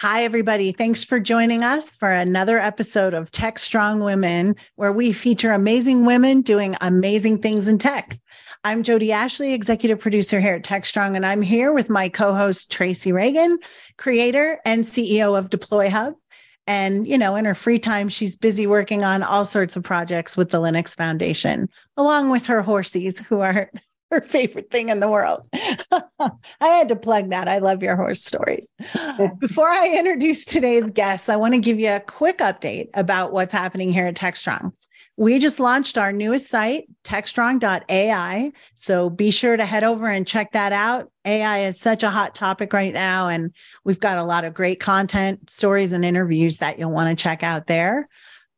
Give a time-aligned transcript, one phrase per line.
[0.00, 0.72] Hi, everybody.
[0.72, 6.06] Thanks for joining us for another episode of Tech Strong Women, where we feature amazing
[6.06, 8.18] women doing amazing things in tech.
[8.64, 12.34] I'm Jodi Ashley, executive producer here at Tech Strong, and I'm here with my co
[12.34, 13.58] host, Tracy Ragan,
[13.98, 16.14] creator and CEO of DeployHub.
[16.66, 20.34] And, you know, in her free time, she's busy working on all sorts of projects
[20.34, 23.70] with the Linux Foundation, along with her horsies, who are
[24.20, 25.46] her favorite thing in the world.
[25.52, 26.30] I
[26.60, 27.48] had to plug that.
[27.48, 28.66] I love your horse stories.
[29.38, 33.52] Before I introduce today's guests, I want to give you a quick update about what's
[33.52, 34.72] happening here at TechStrong.
[35.16, 38.52] We just launched our newest site, techstrong.ai.
[38.74, 41.10] So be sure to head over and check that out.
[41.24, 44.80] AI is such a hot topic right now, and we've got a lot of great
[44.80, 48.08] content, stories, and interviews that you'll want to check out there.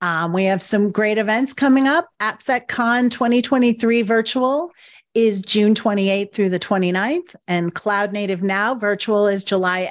[0.03, 2.09] Um, we have some great events coming up.
[2.21, 4.73] AppSecCon 2023 virtual
[5.15, 9.89] is June 28th through the 29th, and Cloud Native Now virtual is July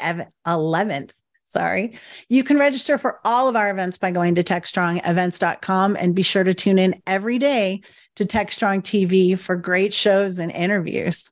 [0.47, 1.11] 11th.
[1.43, 1.99] Sorry.
[2.29, 6.45] You can register for all of our events by going to techstrongevents.com and be sure
[6.45, 7.81] to tune in every day
[8.15, 11.29] to TechStrong TV for great shows and interviews.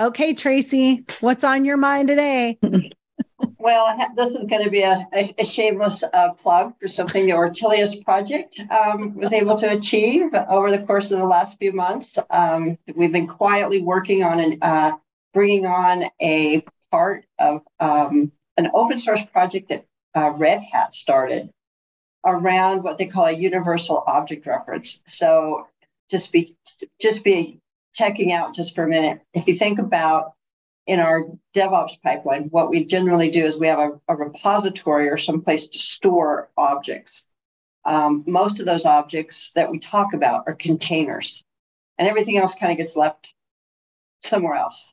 [0.00, 2.58] Okay, Tracy, what's on your mind today?
[3.58, 7.32] Well, this is going to be a, a, a shameless uh, plug for something the
[7.32, 12.18] Ortelius project um, was able to achieve over the course of the last few months.
[12.30, 14.92] Um, we've been quietly working on an, uh,
[15.32, 21.50] bringing on a part of um, an open source project that uh, Red Hat started
[22.26, 25.02] around what they call a universal object reference.
[25.06, 25.66] So
[26.10, 26.56] just be
[27.00, 27.60] just be
[27.94, 29.20] checking out just for a minute.
[29.34, 30.34] If you think about
[30.86, 35.16] in our DevOps pipeline, what we generally do is we have a, a repository or
[35.16, 37.26] some place to store objects.
[37.84, 41.44] Um, most of those objects that we talk about are containers,
[41.98, 43.34] and everything else kind of gets left
[44.22, 44.92] somewhere else.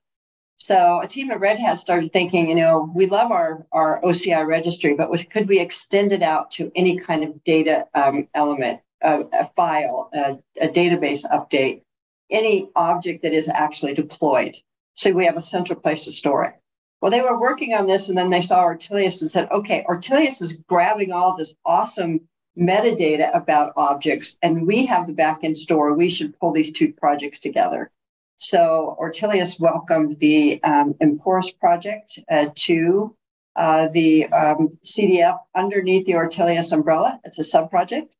[0.57, 4.45] So a team at Red Hat started thinking, you know, we love our, our OCI
[4.45, 9.21] registry, but could we extend it out to any kind of data um, element, a,
[9.33, 11.81] a file, a, a database update,
[12.29, 14.57] any object that is actually deployed?
[14.93, 16.53] So we have a central place to store it.
[17.01, 20.41] Well, they were working on this and then they saw Ortelius and said, okay, Ortelius
[20.41, 22.21] is grabbing all this awesome
[22.57, 25.93] metadata about objects and we have the backend store.
[25.93, 27.91] We should pull these two projects together.
[28.35, 33.15] So Ortelius welcomed the um, Emporous project uh, to
[33.55, 37.19] uh, the um, CDF underneath the Ortelius umbrella.
[37.23, 38.15] It's a sub project.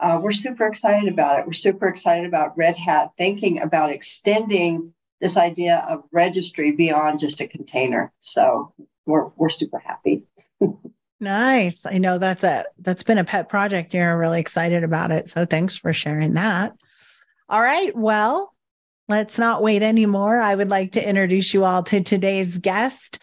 [0.00, 1.46] Uh, we're super excited about it.
[1.46, 7.40] We're super excited about Red Hat thinking about extending this idea of registry beyond just
[7.40, 8.12] a container.
[8.18, 8.74] So
[9.06, 10.24] we're we're super happy.
[11.20, 11.86] nice.
[11.86, 13.94] I know that's a that's been a pet project.
[13.94, 15.30] You're really excited about it.
[15.30, 16.72] So thanks for sharing that.
[17.48, 17.96] All right.
[17.96, 18.52] Well,
[19.08, 20.40] let's not wait anymore.
[20.40, 23.20] I would like to introduce you all to today's guest,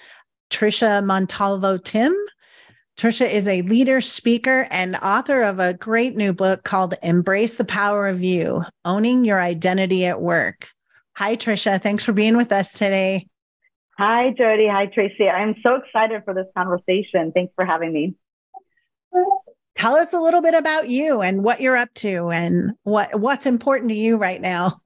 [0.50, 2.16] Tricia Montalvo Timm.
[2.96, 7.66] Tricia is a leader, speaker, and author of a great new book called Embrace the
[7.66, 10.68] Power of You Owning Your Identity at Work.
[11.19, 11.81] Hi, Tricia.
[11.81, 13.28] Thanks for being with us today.
[13.97, 14.69] Hi, Jodi.
[14.69, 15.28] Hi, Tracy.
[15.28, 17.34] I'm so excited for this conversation.
[17.34, 18.16] Thanks for having me.
[19.75, 23.46] Tell us a little bit about you and what you're up to and what what's
[23.46, 24.79] important to you right now.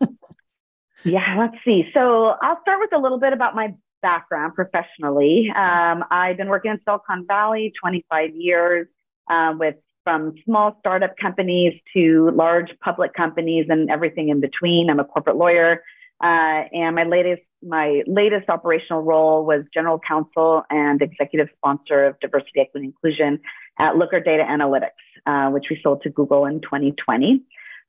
[1.03, 1.91] yeah, let's see.
[1.93, 5.51] So I'll start with a little bit about my background professionally.
[5.55, 8.87] Um, I've been working in Silicon Valley 25 years
[9.29, 14.89] uh, with from small startup companies to large public companies and everything in between.
[14.89, 15.83] I'm a corporate lawyer.
[16.21, 22.19] Uh, and my latest my latest operational role was general counsel and executive sponsor of
[22.19, 23.39] diversity, equity, inclusion
[23.79, 24.89] at Looker Data Analytics,
[25.25, 27.41] uh, which we sold to Google in 2020.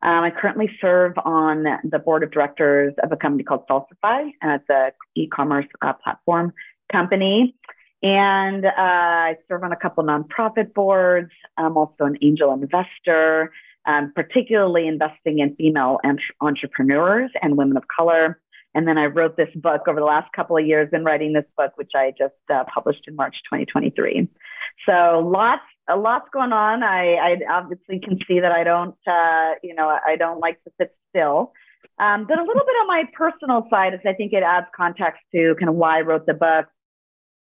[0.03, 4.61] Um, I currently serve on the board of directors of a company called Salsify, and
[4.61, 6.53] it's a e-commerce uh, platform
[6.93, 7.55] company.
[8.03, 11.31] And uh, I serve on a couple nonprofit boards.
[11.57, 13.51] I'm also an angel investor
[13.87, 15.99] um, particularly investing in female
[16.41, 18.41] entrepreneurs and women of color.
[18.75, 21.45] And then I wrote this book over the last couple of years in writing this
[21.57, 24.29] book, which I just uh, published in March 2023.
[24.87, 26.83] So lots, a lot's going on.
[26.83, 30.73] I, I obviously can see that I don't, uh, you know, I don't like to
[30.81, 31.53] sit still.
[31.99, 35.21] Um, but a little bit on my personal side, is I think it adds context
[35.33, 36.67] to kind of why I wrote the book.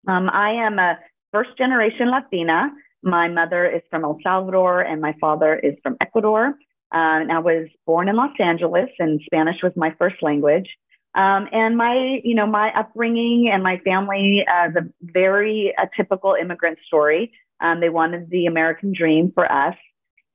[0.07, 1.00] Um, I am a
[1.31, 2.69] first generation Latina.
[3.04, 6.56] My mother is from El Salvador and my father is from Ecuador.
[6.94, 10.70] Uh, and I was born in Los Angeles, and Spanish was my first language.
[11.16, 15.90] Um, and my, you know, my upbringing and my family uh, is a very a
[15.98, 17.32] typical immigrant story.
[17.62, 19.76] Um, they wanted the American dream for us.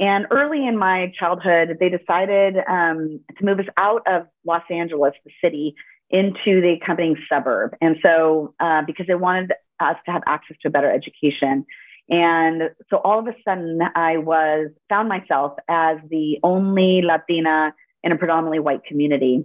[0.00, 5.14] And early in my childhood, they decided um, to move us out of Los Angeles,
[5.24, 5.74] the city,
[6.10, 7.76] into the accompanying suburb.
[7.80, 11.66] And so, uh, because they wanted us to have access to a better education,
[12.08, 18.12] And so all of a sudden, I was found myself as the only Latina in
[18.12, 19.44] a predominantly white community.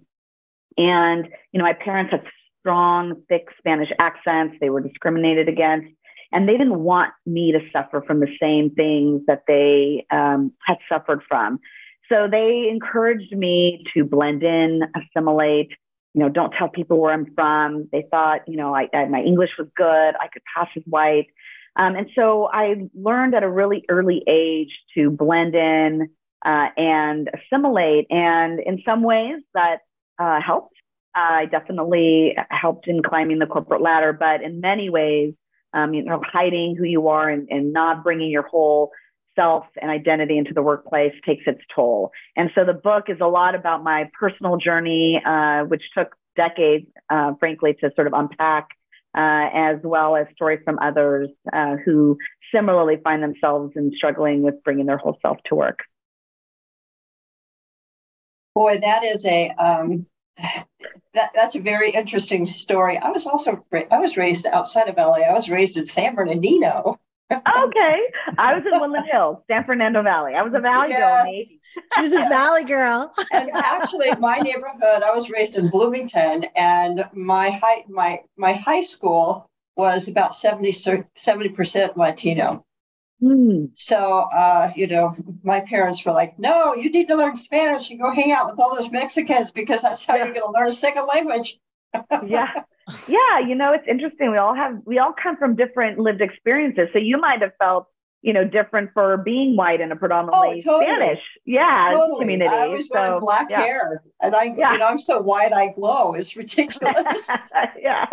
[0.77, 2.23] And, you know, my parents had
[2.59, 4.55] strong, thick Spanish accents.
[4.61, 5.93] They were discriminated against.
[6.31, 10.77] And they didn't want me to suffer from the same things that they um, had
[10.89, 11.59] suffered from.
[12.09, 15.71] So they encouraged me to blend in, assimilate,
[16.13, 17.87] you know, don't tell people where I'm from.
[17.91, 19.85] They thought, you know, I, I my English was good.
[20.19, 21.27] I could pass as white.
[21.75, 26.09] Um, and so I learned at a really early age to blend in
[26.45, 28.07] uh, and assimilate.
[28.09, 29.79] And in some ways that
[30.19, 30.75] uh, helped.
[31.15, 35.33] I definitely helped in climbing the corporate ladder, but in many ways,
[35.73, 38.91] um, you know, hiding who you are and, and not bringing your whole
[39.35, 42.11] self and identity into the workplace takes its toll.
[42.35, 46.87] And so the book is a lot about my personal journey, uh, which took decades,
[47.09, 48.69] uh, frankly, to sort of unpack,
[49.15, 52.17] uh, as well as stories from others uh, who
[52.53, 55.79] similarly find themselves in struggling with bringing their whole self to work.
[58.55, 60.05] Boy, that is a um,
[61.13, 62.97] that, that's a very interesting story.
[62.97, 65.21] I was also I was raised outside of LA.
[65.27, 66.99] I was raised in San Bernardino.
[67.31, 67.99] Okay,
[68.37, 70.33] I was in Woodland Hills, San Fernando Valley.
[70.35, 70.99] I was a Valley yes.
[70.99, 71.23] girl.
[71.23, 71.59] Maybe.
[71.95, 73.13] She was a Valley girl.
[73.31, 75.03] and actually, my neighborhood.
[75.03, 80.71] I was raised in Bloomington, and my high my my high school was about 70
[81.49, 82.65] percent Latino.
[83.23, 83.69] Mm.
[83.73, 87.99] So, uh, you know, my parents were like, no, you need to learn Spanish and
[87.99, 90.25] go hang out with all those Mexicans because that's how yeah.
[90.25, 91.57] you're going to learn a second language.
[92.25, 92.63] yeah.
[93.07, 93.39] Yeah.
[93.47, 94.31] You know, it's interesting.
[94.31, 96.89] We all have, we all come from different lived experiences.
[96.93, 97.87] So you might have felt,
[98.23, 100.95] you know, different for being white in a predominantly oh, totally.
[100.95, 102.21] Spanish, yeah, totally.
[102.21, 102.53] community.
[102.53, 103.61] I always so, wanted black yeah.
[103.61, 104.71] hair, and I, yeah.
[104.71, 106.13] you know, I'm so white I glow.
[106.13, 107.29] It's ridiculous.
[107.77, 108.05] yeah,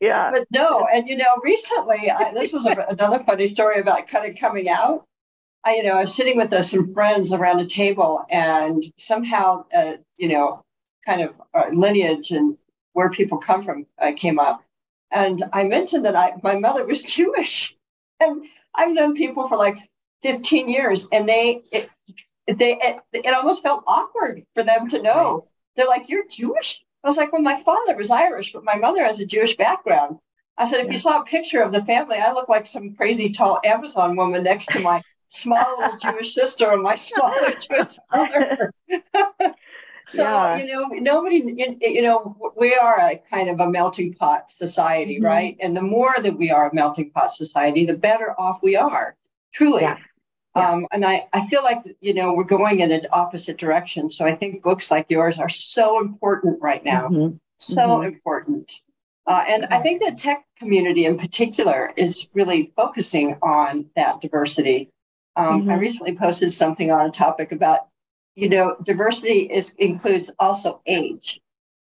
[0.00, 0.30] yeah.
[0.30, 4.30] But no, and you know, recently I, this was a, another funny story about kind
[4.30, 5.06] of coming out.
[5.64, 9.64] I, you know, I was sitting with uh, some friends around a table, and somehow,
[9.74, 10.62] uh, you know,
[11.06, 12.58] kind of uh, lineage and
[12.96, 14.64] where people come from uh, came up,
[15.10, 17.76] and I mentioned that I my mother was Jewish,
[18.20, 19.76] and I've known people for like
[20.22, 21.90] 15 years, and they it,
[22.46, 25.46] they it, it almost felt awkward for them to know.
[25.76, 29.04] They're like, "You're Jewish." I was like, well, my father was Irish, but my mother
[29.04, 30.18] has a Jewish background.
[30.58, 30.92] I said, if yeah.
[30.92, 34.42] you saw a picture of the family, I look like some crazy tall Amazon woman
[34.42, 38.72] next to my small little Jewish sister and my smaller Jewish mother.
[40.06, 40.56] So yeah.
[40.56, 45.24] you know, nobody, you know, we are a kind of a melting pot society, mm-hmm.
[45.24, 45.56] right?
[45.60, 49.16] And the more that we are a melting pot society, the better off we are.
[49.52, 49.82] Truly.
[49.82, 49.98] Yeah.
[50.54, 50.70] Yeah.
[50.70, 54.08] Um, and I, I feel like, you know, we're going in an opposite direction.
[54.08, 57.08] So I think books like yours are so important right now.
[57.08, 57.36] Mm-hmm.
[57.58, 58.06] So mm-hmm.
[58.14, 58.72] important.
[59.26, 64.88] Uh, and I think the tech community in particular is really focusing on that diversity.
[65.34, 65.70] Um, mm-hmm.
[65.70, 67.88] I recently posted something on a topic about,
[68.36, 71.40] you know, diversity is includes also age.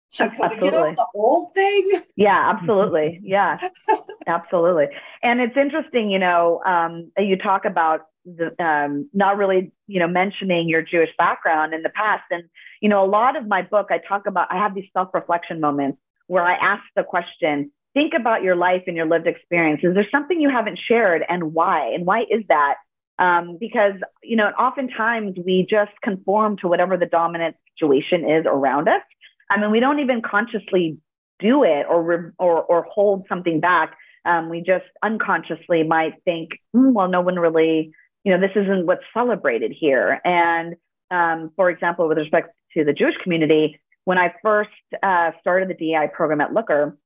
[0.08, 0.68] So can absolutely.
[0.68, 2.02] we get off the old thing?
[2.14, 3.20] Yeah, absolutely.
[3.24, 3.58] Yeah,
[4.28, 4.86] absolutely.
[5.22, 10.06] And it's interesting, you know, um, you talk about the, um, not really, you know,
[10.06, 12.22] mentioning your Jewish background in the past.
[12.30, 12.44] And,
[12.80, 15.60] you know, a lot of my book, I talk about, I have these self reflection
[15.60, 15.98] moments
[16.28, 19.80] where I ask the question, think about your life and your lived experience.
[19.82, 21.92] Is there something you haven't shared and why?
[21.92, 22.74] And why is that?
[23.18, 28.88] Um, because, you know, oftentimes we just conform to whatever the dominant situation is around
[28.88, 29.02] us.
[29.50, 30.98] I mean, we don't even consciously
[31.38, 33.96] do it or, or, or hold something back.
[34.24, 37.92] Um, we just unconsciously might think, mm, well, no one really
[38.24, 40.20] you know, this isn't what's celebrated here.
[40.24, 40.74] And
[41.10, 44.70] um, for example, with respect to the Jewish community, when I first
[45.02, 46.96] uh, started the DI program at Looker,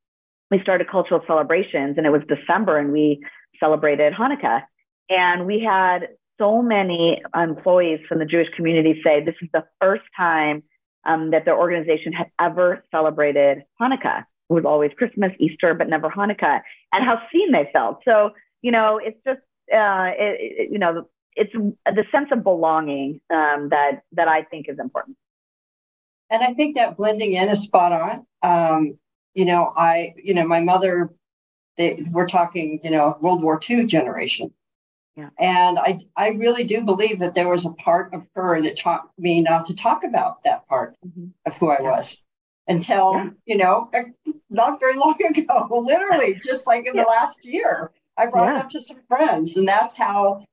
[0.50, 3.21] we started cultural celebrations and it was December and we
[3.61, 4.62] celebrated Hanukkah.
[5.09, 10.05] And we had so many employees from the Jewish community say this is the first
[10.17, 10.62] time
[11.05, 14.25] um, that their organization had ever celebrated Hanukkah.
[14.50, 16.61] It was always Christmas, Easter, but never Hanukkah,
[16.93, 18.00] and how seen they felt.
[18.05, 18.31] So,
[18.62, 19.41] you know, it's just
[19.73, 24.67] uh, it, it, you know, it's the sense of belonging um, that that I think
[24.69, 25.17] is important.
[26.31, 28.27] And I think that blending in is spot on.
[28.43, 28.99] Um,
[29.35, 31.11] you know, I, you know, my mother,
[31.77, 34.53] they, we're talking, you know, World War II generation.
[35.19, 35.31] Yeah.
[35.37, 39.11] And I, I really do believe that there was a part of her that taught
[39.19, 41.29] me not to talk about that part mm-hmm.
[41.45, 41.91] of who I yeah.
[41.91, 42.23] was
[42.69, 43.31] until, yeah.
[43.45, 43.91] you know,
[44.49, 47.91] not very long ago, literally, just like in the last year.
[48.17, 50.45] I brought it up to some friends, and that's how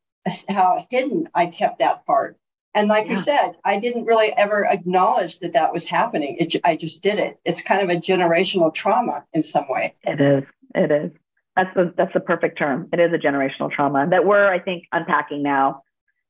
[0.50, 2.38] how hidden I kept that part.
[2.76, 6.38] And like you said, I didn't really ever acknowledge that that was happening.
[6.40, 7.40] It, I just did it.
[7.46, 9.96] It's kind of a generational trauma in some way.
[10.04, 10.44] It is.
[10.76, 11.12] It is.
[11.56, 12.90] That's the that's the perfect term.
[12.92, 15.84] It is a generational trauma that we're, I think, unpacking now,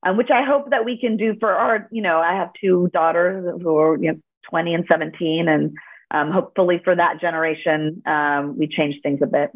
[0.05, 1.87] um, which I hope that we can do for our.
[1.91, 5.75] You know, I have two daughters who are you know 20 and 17, and
[6.11, 9.51] um, hopefully for that generation, um, we change things a bit.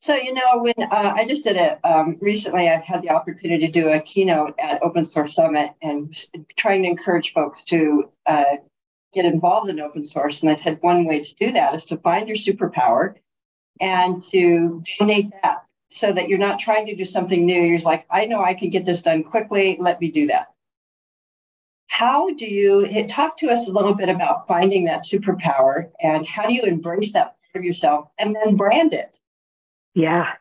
[0.00, 3.66] So, you know, when uh, I just did it um, recently, I had the opportunity
[3.66, 6.14] to do a keynote at Open Source Summit and
[6.58, 8.56] trying to encourage folks to uh,
[9.14, 10.42] get involved in open source.
[10.42, 13.14] And I said one way to do that is to find your superpower
[13.80, 17.62] and to donate that so that you're not trying to do something new.
[17.62, 19.76] You're like, I know I can get this done quickly.
[19.78, 20.48] Let me do that.
[21.88, 26.46] How do you talk to us a little bit about finding that superpower and how
[26.46, 29.18] do you embrace that part of yourself and then brand it?
[29.94, 30.32] Yeah,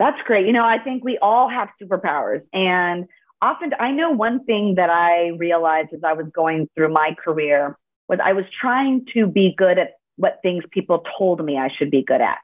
[0.00, 0.46] that's great.
[0.46, 2.42] You know, I think we all have superpowers.
[2.52, 3.06] And
[3.40, 7.78] often, I know one thing that I realized as I was going through my career
[8.08, 11.92] was I was trying to be good at what things people told me I should
[11.92, 12.38] be good at.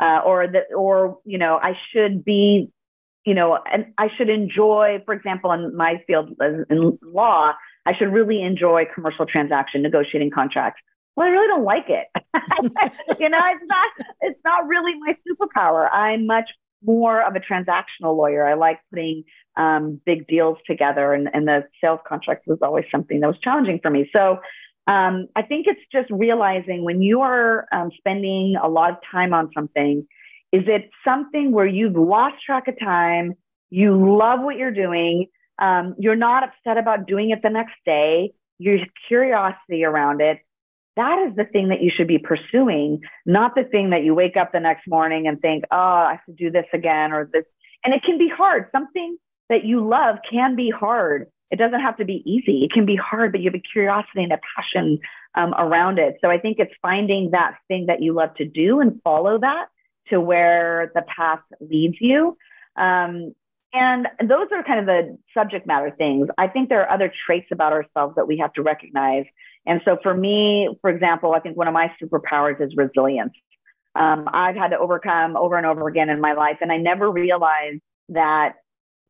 [0.00, 2.70] Uh, or that, or, you know, I should be,
[3.24, 6.30] you know, and I should enjoy, for example, in my field
[6.70, 7.52] in law,
[7.84, 10.80] I should really enjoy commercial transaction, negotiating contracts
[11.18, 12.06] well, I really don't like it.
[13.18, 13.88] you know, it's not
[14.20, 15.90] it's not really my superpower.
[15.90, 16.48] I'm much
[16.84, 18.46] more of a transactional lawyer.
[18.46, 19.24] I like putting
[19.56, 23.80] um, big deals together, and, and the sales contract was always something that was challenging
[23.82, 24.08] for me.
[24.12, 24.38] So
[24.88, 29.32] um, I think it's just realizing when you are um, spending a lot of time
[29.32, 30.06] on something,
[30.52, 33.34] is it something where you've lost track of time?
[33.70, 35.26] You love what you're doing.
[35.60, 38.32] Um, you're not upset about doing it the next day.
[38.58, 38.78] Your
[39.08, 40.38] curiosity around it
[40.98, 44.36] that is the thing that you should be pursuing, not the thing that you wake
[44.36, 47.44] up the next morning and think, oh, I have to do this again or this.
[47.84, 48.66] And it can be hard.
[48.72, 49.16] Something
[49.48, 51.28] that you love can be hard.
[51.50, 52.64] It doesn't have to be easy.
[52.64, 54.98] It can be hard, but you have a curiosity and a passion
[55.34, 56.16] um, around it.
[56.20, 59.66] So I think it's finding that thing that you love to do and follow that
[60.10, 62.36] to where the path leads you.
[62.76, 63.34] Um,
[63.72, 66.28] and those are kind of the subject matter things.
[66.38, 69.24] I think there are other traits about ourselves that we have to recognize
[69.68, 73.34] and so for me, for example, I think one of my superpowers is resilience.
[73.94, 77.10] Um, I've had to overcome over and over again in my life, and I never
[77.10, 78.54] realized that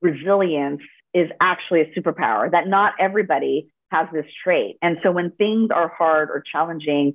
[0.03, 0.83] resilience
[1.15, 4.77] is actually a superpower, that not everybody has this trait.
[4.83, 7.15] And so when things are hard or challenging,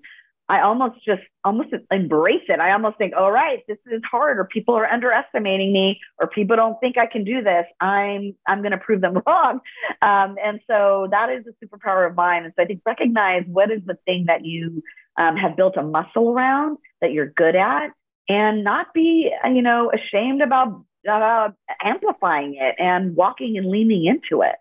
[0.49, 2.59] I almost just almost embrace it.
[2.59, 6.57] I almost think, all right, this is hard, or people are underestimating me, or people
[6.57, 7.65] don't think I can do this.
[7.79, 9.61] I'm I'm going to prove them wrong.
[10.01, 12.43] Um, and so that is a superpower of mine.
[12.43, 14.83] And so I think recognize what is the thing that you
[15.17, 17.91] um, have built a muscle around that you're good at,
[18.27, 21.49] and not be you know ashamed about uh,
[21.81, 24.55] amplifying it and walking and leaning into it.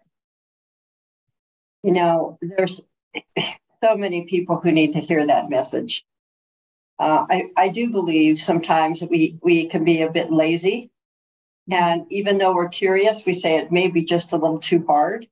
[1.83, 2.83] You know, there's
[3.83, 6.05] so many people who need to hear that message.
[6.99, 10.91] Uh, I, I do believe sometimes we, we can be a bit lazy.
[11.71, 15.27] And even though we're curious, we say it may be just a little too hard.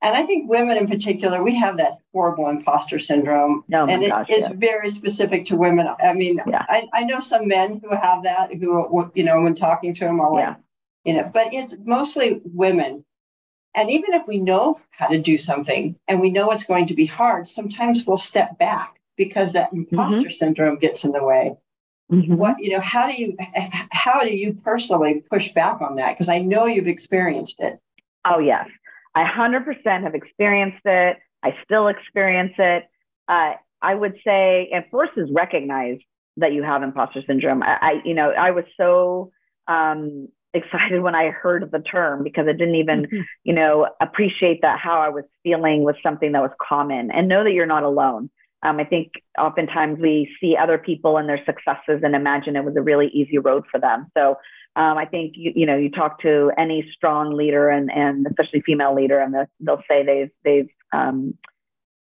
[0.00, 3.64] And I think women in particular, we have that horrible imposter syndrome.
[3.74, 4.52] Oh and it gosh, is yeah.
[4.54, 5.88] very specific to women.
[6.00, 6.64] I mean, yeah.
[6.68, 10.20] I, I know some men who have that, who, you know, when talking to them,
[10.20, 10.54] are like, yeah.
[11.04, 13.04] you know, but it's mostly women
[13.78, 16.94] and even if we know how to do something and we know it's going to
[16.94, 20.30] be hard, sometimes we'll step back because that imposter mm-hmm.
[20.30, 21.56] syndrome gets in the way.
[22.10, 22.36] Mm-hmm.
[22.36, 23.36] What you know, how do you
[23.92, 26.14] how do you personally push back on that?
[26.14, 27.78] Because I know you've experienced it.
[28.24, 28.68] Oh yes,
[29.18, 31.16] I hundred percent have experienced it.
[31.42, 32.84] I still experience it.
[33.26, 35.98] Uh, I would say, and first is recognize
[36.36, 37.62] that you have imposter syndrome.
[37.62, 39.32] I, I you know, I was so
[39.66, 43.20] um, excited when I heard the term because I didn't even, mm-hmm.
[43.42, 47.42] you know, appreciate that how I was feeling was something that was common and know
[47.44, 48.30] that you're not alone.
[48.62, 52.76] Um, I think oftentimes we see other people and their successes and imagine it was
[52.76, 54.10] a really easy road for them.
[54.16, 54.36] So
[54.78, 58.62] um, I think you, you know you talk to any strong leader and and especially
[58.64, 61.34] female leader and the, they'll say they've they've um,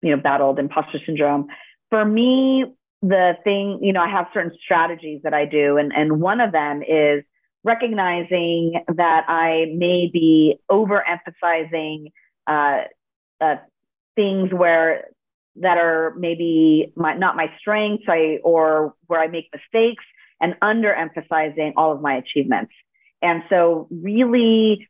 [0.02, 1.48] you know battled imposter syndrome.
[1.90, 2.66] For me,
[3.02, 6.52] the thing you know I have certain strategies that I do, and and one of
[6.52, 7.24] them is
[7.64, 12.12] recognizing that I may be overemphasizing
[12.46, 12.82] uh,
[13.40, 13.56] uh,
[14.16, 15.06] things where
[15.58, 20.04] that are maybe my, not my strengths I, or where I make mistakes
[20.42, 22.74] and underemphasizing all of my achievements.
[23.22, 24.88] And so really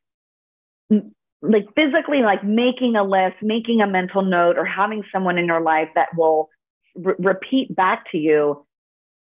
[1.42, 5.62] like physically like making a list, making a mental note or having someone in your
[5.62, 6.50] life that will
[6.96, 8.66] re- repeat back to you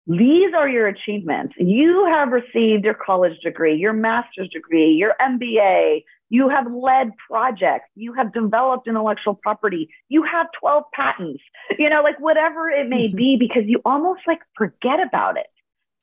[0.08, 1.55] these are your achievements.
[1.58, 6.03] You have received your college degree, your master's degree, your MBA.
[6.29, 7.89] You have led projects.
[7.96, 9.89] You have developed intellectual property.
[10.10, 11.41] You have 12 patents,
[11.79, 13.17] you know, like whatever it may mm-hmm.
[13.17, 15.48] be, because you almost like forget about it.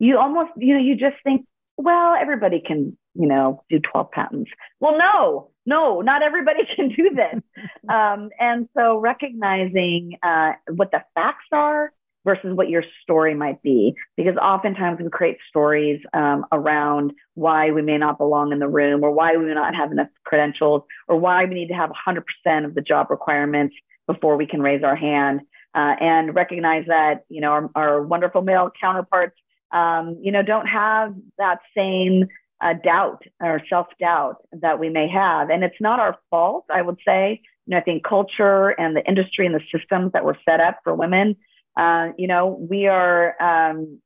[0.03, 4.51] You almost, you know, you just think, well, everybody can, you know, do 12 patents.
[4.81, 7.41] Well, no, no, not everybody can do this.
[7.89, 11.93] um, and so recognizing uh, what the facts are
[12.25, 17.81] versus what your story might be, because oftentimes we create stories um, around why we
[17.81, 21.17] may not belong in the room or why we may not have enough credentials or
[21.17, 23.77] why we need to have 100% of the job requirements
[24.09, 25.43] before we can raise our hand.
[25.75, 29.35] Uh, and recognize that you know our, our wonderful male counterparts
[29.73, 32.29] um, you know don't have that same
[32.63, 35.51] uh, doubt or self doubt that we may have.
[35.51, 37.43] And it's not our fault, I would say.
[37.67, 40.79] You know, I think culture and the industry and the systems that were set up
[40.85, 41.37] for women,
[41.77, 44.01] uh, you know, we are, um,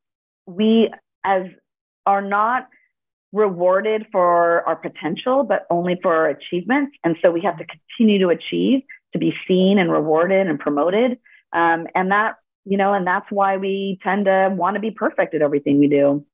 [0.46, 0.90] we
[1.24, 1.42] as
[2.06, 2.68] are not
[3.32, 6.96] rewarded for our potential, but only for our achievements.
[7.04, 8.82] And so we have to continue to achieve
[9.12, 11.18] to be seen and rewarded and promoted.
[11.52, 15.34] Um, and that, you know, and that's why we tend to want to be perfect
[15.34, 16.24] at everything we do.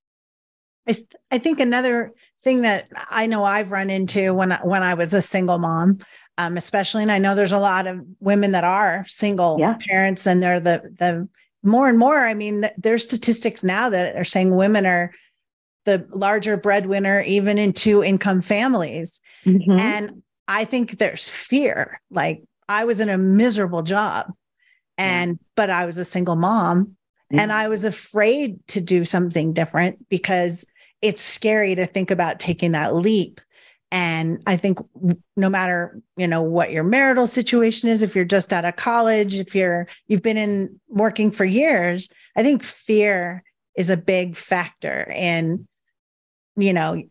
[0.89, 0.97] I,
[1.31, 2.13] I think another
[2.43, 5.99] thing that I know I've run into when I, when I was a single mom,
[6.39, 9.77] um, especially, and I know there's a lot of women that are single yeah.
[9.87, 11.29] parents, and they're the the
[11.63, 12.27] more and more.
[12.27, 15.13] I mean, there's statistics now that are saying women are
[15.85, 19.79] the larger breadwinner, even in two income families, mm-hmm.
[19.79, 22.01] and I think there's fear.
[22.11, 24.33] Like I was in a miserable job,
[25.03, 26.97] and but I was a single mom,
[27.31, 27.53] and.
[27.53, 30.67] I was afraid to do something different because
[31.01, 33.41] it's scary to think about taking that leap.
[33.91, 34.79] And I think
[35.37, 39.35] no matter, you know, what your marital situation is, if you're just out of college,
[39.35, 43.43] if you're you've been in working for years, I think fear
[43.77, 45.11] is a big factor.
[45.11, 45.67] And,
[46.57, 47.03] you know,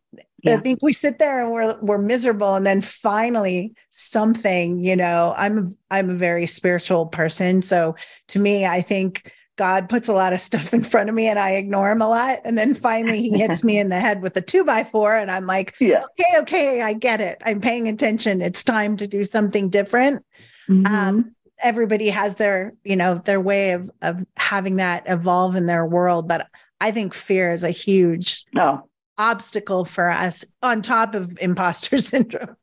[0.43, 0.55] yeah.
[0.55, 5.33] I think we sit there and we're we're miserable and then finally something, you know,
[5.37, 7.61] I'm I'm a very spiritual person.
[7.61, 7.95] So
[8.29, 11.37] to me, I think God puts a lot of stuff in front of me and
[11.37, 12.39] I ignore him a lot.
[12.43, 15.15] And then finally he hits me in the head with a two by four.
[15.15, 16.03] And I'm like, yeah.
[16.03, 17.41] okay, okay, I get it.
[17.45, 18.41] I'm paying attention.
[18.41, 20.25] It's time to do something different.
[20.67, 20.85] Mm-hmm.
[20.87, 25.85] Um, everybody has their, you know, their way of of having that evolve in their
[25.85, 26.27] world.
[26.27, 26.47] But
[26.79, 28.81] I think fear is a huge oh.
[29.21, 32.55] Obstacle for us on top of imposter syndrome.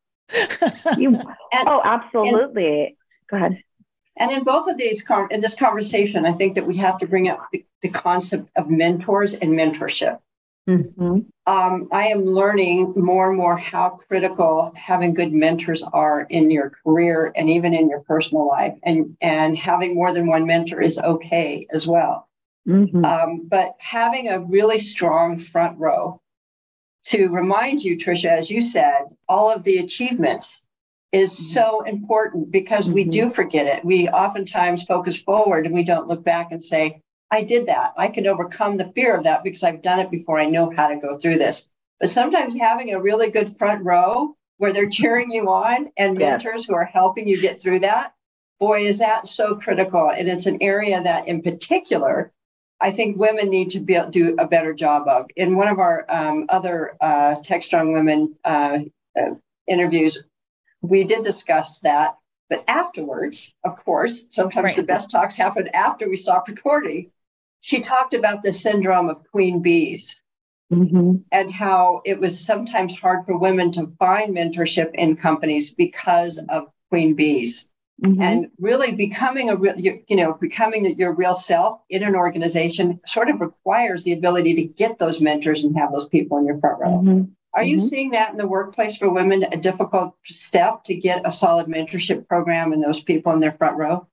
[0.98, 1.18] you,
[1.54, 2.84] oh, absolutely.
[2.84, 2.96] And,
[3.30, 3.62] Go ahead.
[4.16, 7.28] And in both of these, in this conversation, I think that we have to bring
[7.28, 10.18] up the, the concept of mentors and mentorship.
[10.68, 11.20] Mm-hmm.
[11.46, 16.72] Um, I am learning more and more how critical having good mentors are in your
[16.84, 20.98] career and even in your personal life, and and having more than one mentor is
[20.98, 22.28] okay as well.
[22.68, 23.02] Mm-hmm.
[23.02, 26.20] Um, but having a really strong front row
[27.06, 30.66] to remind you, Tricia, as you said, all of the achievements
[31.12, 31.52] is mm-hmm.
[31.54, 32.94] so important because mm-hmm.
[32.94, 33.34] we do mm-hmm.
[33.34, 33.84] forget it.
[33.84, 37.92] We oftentimes focus forward and we don't look back and say, I did that.
[37.96, 40.38] I can overcome the fear of that because I've done it before.
[40.38, 41.70] I know how to go through this.
[42.00, 46.64] But sometimes having a really good front row where they're cheering you on and mentors
[46.64, 48.12] who are helping you get through that,
[48.58, 50.10] boy, is that so critical.
[50.10, 52.32] And it's an area that, in particular,
[52.80, 55.26] I think women need to be, do a better job of.
[55.36, 58.78] In one of our um, other uh, Tech Strong Women uh,
[59.18, 59.30] uh,
[59.66, 60.22] interviews,
[60.80, 62.16] we did discuss that.
[62.48, 64.76] But afterwards, of course, sometimes right.
[64.76, 67.10] the best talks happen after we stop recording.
[67.60, 70.22] She talked about the syndrome of queen bees
[70.72, 71.16] mm-hmm.
[71.32, 76.68] and how it was sometimes hard for women to find mentorship in companies because of
[76.88, 77.68] queen bees.
[78.04, 78.22] Mm-hmm.
[78.22, 83.00] And really becoming a real, you, you know, becoming your real self in an organization
[83.04, 86.60] sort of requires the ability to get those mentors and have those people in your
[86.60, 87.00] front row.
[87.02, 87.24] Mm-hmm.
[87.54, 87.86] Are you mm-hmm.
[87.86, 92.28] seeing that in the workplace for women, a difficult step to get a solid mentorship
[92.28, 94.06] program and those people in their front row?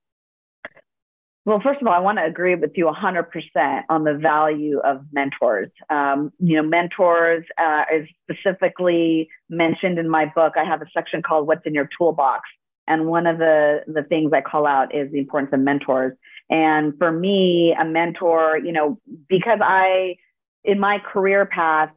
[1.44, 5.06] Well, first of all, I want to agree with you 100% on the value of
[5.12, 5.70] mentors.
[5.88, 10.54] Um, you know, mentors uh, is specifically mentioned in my book.
[10.56, 12.42] I have a section called What's in Your Toolbox.
[12.86, 16.16] And one of the, the things I call out is the importance of mentors.
[16.48, 20.16] And for me, a mentor, you know, because I,
[20.64, 21.90] in my career path,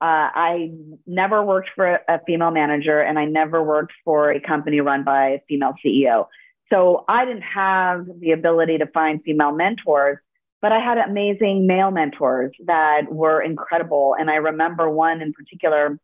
[0.00, 0.70] uh, I
[1.06, 5.28] never worked for a female manager and I never worked for a company run by
[5.28, 6.26] a female CEO.
[6.70, 10.18] So I didn't have the ability to find female mentors,
[10.60, 14.14] but I had amazing male mentors that were incredible.
[14.18, 15.98] And I remember one in particular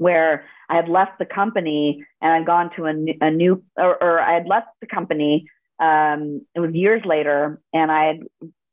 [0.00, 4.02] where I had left the company and I'd gone to a, new, a new or,
[4.02, 5.44] or, I had left the company.
[5.78, 8.20] Um, it was years later, and I had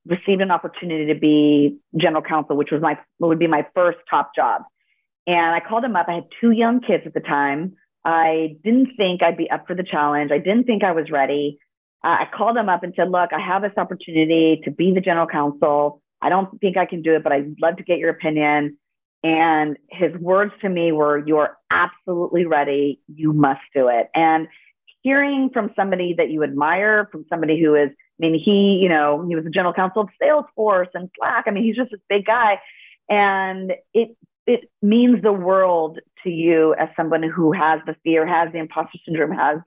[0.06, 4.32] received an opportunity to be general counsel, which was my would be my first top
[4.36, 4.64] job.
[5.26, 6.08] And I called him up.
[6.08, 7.74] I had two young kids at the time.
[8.06, 10.32] I didn't think I'd be up for the challenge.
[10.32, 11.60] I didn't think I was ready.
[12.06, 15.02] Uh, I called him up and said, "Look, I have this opportunity to be the
[15.02, 18.10] general counsel I don't think I can do it, but I'd love to get your
[18.10, 18.78] opinion.
[19.28, 23.02] And his words to me were, You're absolutely ready.
[23.14, 24.10] You must do it.
[24.16, 24.48] And
[25.02, 29.26] hearing from somebody that you admire, from somebody who is, I mean, he, you know,
[29.28, 31.44] he was the general counsel of Salesforce and Slack.
[31.46, 32.62] I mean, he's just this big guy.
[33.10, 38.50] And it it means the world to you as someone who has the fear, has
[38.54, 39.60] the imposter syndrome, has,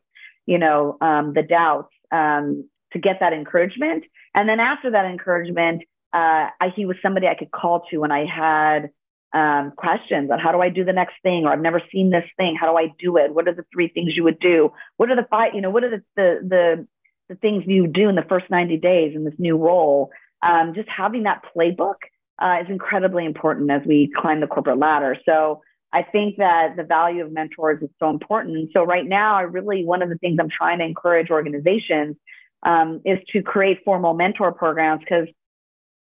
[0.46, 4.05] you know, um, the doubts, um, to get that encouragement.
[4.35, 5.83] And then after that encouragement,
[6.14, 8.90] uh, I, he was somebody I could call to when I had
[9.33, 12.25] um, questions on how do I do the next thing, or I've never seen this
[12.37, 12.57] thing.
[12.57, 13.35] How do I do it?
[13.35, 14.73] What are the three things you would do?
[14.97, 15.55] What are the five?
[15.55, 16.87] You know, what are the the the,
[17.29, 20.11] the things you do in the first ninety days in this new role?
[20.43, 21.97] Um, just having that playbook
[22.40, 25.16] uh, is incredibly important as we climb the corporate ladder.
[25.27, 25.62] So
[25.93, 28.71] I think that the value of mentors is so important.
[28.73, 32.16] So right now, I really one of the things I'm trying to encourage organizations
[32.62, 35.29] um, is to create formal mentor programs because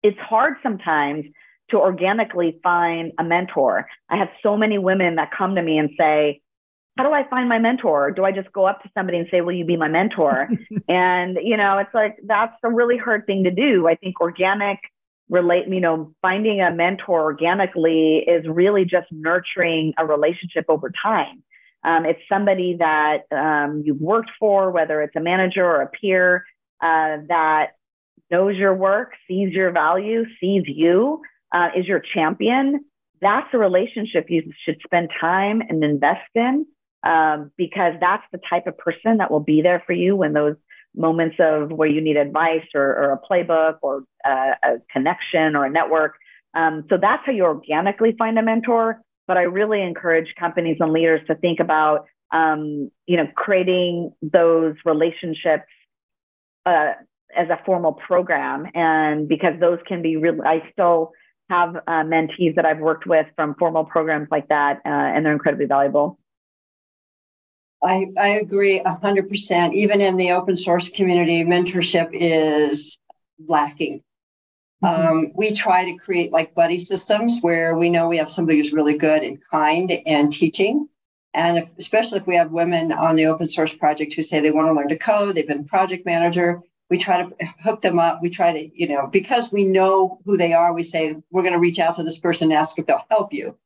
[0.03, 1.25] it's hard sometimes
[1.71, 3.88] to organically find a mentor.
[4.10, 6.41] I have so many women that come to me and say,
[6.97, 8.12] how do I find my mentor?
[8.12, 10.49] Do I just go up to somebody and say, Will you be my mentor?
[10.89, 13.88] and, you know, it's like that's a really hard thing to do.
[13.88, 14.79] I think organic
[15.29, 21.41] relate, you know, finding a mentor organically is really just nurturing a relationship over time.
[21.86, 26.43] Um, it's somebody that um, you've worked for, whether it's a manager or a peer
[26.82, 27.67] uh, that
[28.29, 31.21] knows your work, sees your value, sees you,
[31.53, 32.85] uh, is your champion.
[33.21, 36.65] That's a relationship you should spend time and invest in
[37.03, 40.55] um, because that's the type of person that will be there for you when those
[40.95, 45.65] moments of where you need advice or, or a playbook or uh, a connection or
[45.65, 46.15] a network.
[46.53, 49.01] Um, so that's how you organically find a mentor.
[49.27, 54.75] But I really encourage companies and leaders to think about, um, you know, creating those
[54.85, 55.69] relationships
[56.65, 56.93] uh,
[57.38, 61.12] as a formal program, and because those can be really, I still
[61.49, 65.33] have uh, mentees that I've worked with from formal programs like that, uh, and they're
[65.33, 66.19] incredibly valuable.
[67.83, 69.73] I, I agree 100%.
[69.73, 72.99] Even in the open source community, mentorship is
[73.47, 74.03] lacking.
[74.83, 75.07] Mm-hmm.
[75.07, 78.73] Um, we try to create like buddy systems where we know we have somebody who's
[78.73, 80.88] really good and kind and teaching.
[81.33, 84.51] And if, especially if we have women on the open source project who say they
[84.51, 88.21] want to learn to code, they've been project manager, we try to hook them up.
[88.21, 91.54] We try to, you know, because we know who they are, we say we're going
[91.54, 93.58] to reach out to this person and ask if they'll help you.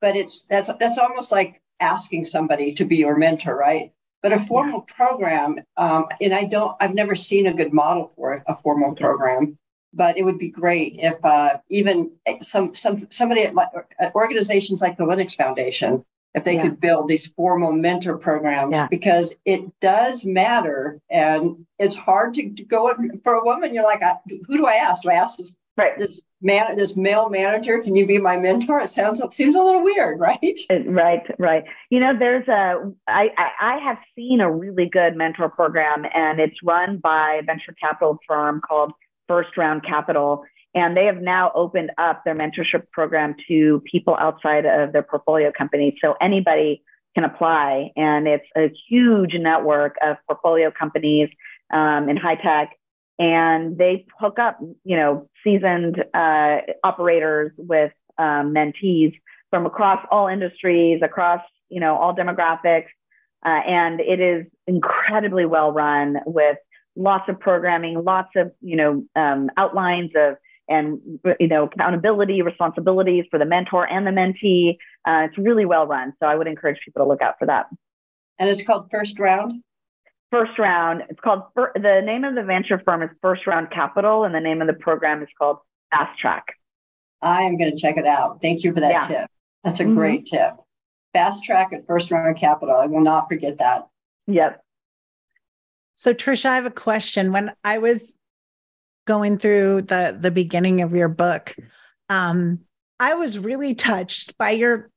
[0.00, 3.92] But it's that's that's almost like asking somebody to be your mentor, right?
[4.22, 8.44] But a formal program, um, and I don't, I've never seen a good model for
[8.46, 9.58] a formal program.
[9.94, 13.54] But it would be great if uh, even some some somebody at,
[14.00, 16.02] at organizations like the Linux Foundation,
[16.34, 16.62] if they yeah.
[16.62, 18.86] could build these formal mentor programs, yeah.
[18.88, 23.74] because it does matter, and it's hard to, to go for a woman.
[23.74, 24.02] You're like,
[24.46, 25.02] who do I ask?
[25.02, 28.80] Do I ask this right this man this male manager can you be my mentor
[28.80, 33.28] it sounds it seems a little weird right right right you know there's a I,
[33.60, 38.18] I have seen a really good mentor program and it's run by a venture capital
[38.26, 38.92] firm called
[39.28, 44.64] first round capital and they have now opened up their mentorship program to people outside
[44.64, 46.82] of their portfolio companies so anybody
[47.14, 47.90] can apply.
[47.96, 51.28] And it's a huge network of portfolio companies
[51.72, 52.76] um, in high tech.
[53.18, 59.12] And they hook up, you know, seasoned uh, operators with um, mentees
[59.50, 62.86] from across all industries, across, you know, all demographics.
[63.44, 66.56] Uh, and it is incredibly well run with
[66.96, 70.36] lots of programming, lots of, you know, um, outlines of,
[70.68, 71.00] and,
[71.40, 74.76] you know, accountability, responsibilities for the mentor and the mentee.
[75.06, 76.12] Uh, it's really well run.
[76.20, 77.66] So I would encourage people to look out for that.
[78.38, 79.62] And it's called First Round?
[80.32, 81.02] first round.
[81.08, 84.60] It's called the name of the venture firm is First Round Capital, and the name
[84.60, 85.58] of the program is called
[85.92, 86.56] Fast Track.
[87.20, 88.40] I am going to check it out.
[88.42, 89.00] Thank you for that yeah.
[89.00, 89.30] tip.
[89.62, 89.94] That's a mm-hmm.
[89.94, 90.54] great tip.
[91.12, 92.74] Fast Track at First Round Capital.
[92.74, 93.86] I will not forget that.
[94.26, 94.60] Yep.
[95.94, 97.30] So Tricia, I have a question.
[97.30, 98.16] When I was
[99.06, 101.54] going through the the beginning of your book,
[102.08, 102.60] um,
[103.00, 104.90] I was really touched by your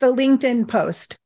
[0.00, 1.18] the LinkedIn post.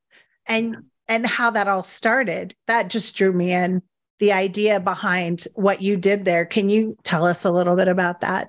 [0.46, 2.54] And and how that all started.
[2.68, 3.82] That just drew me in.
[4.20, 6.46] The idea behind what you did there.
[6.46, 8.48] Can you tell us a little bit about that?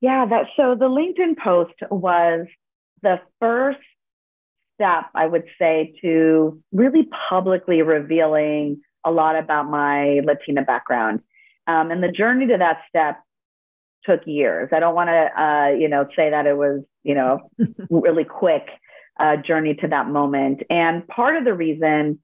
[0.00, 2.46] Yeah, that so the LinkedIn post was
[3.02, 3.80] the first
[4.74, 11.20] step, I would say, to really publicly revealing a lot about my Latina background.
[11.66, 13.22] Um, and the journey to that step
[14.04, 14.68] took years.
[14.72, 17.50] I don't want to, uh, you know, say that it was, you know,
[17.90, 18.68] really quick
[19.18, 20.62] uh, journey to that moment.
[20.68, 22.20] And part of the reason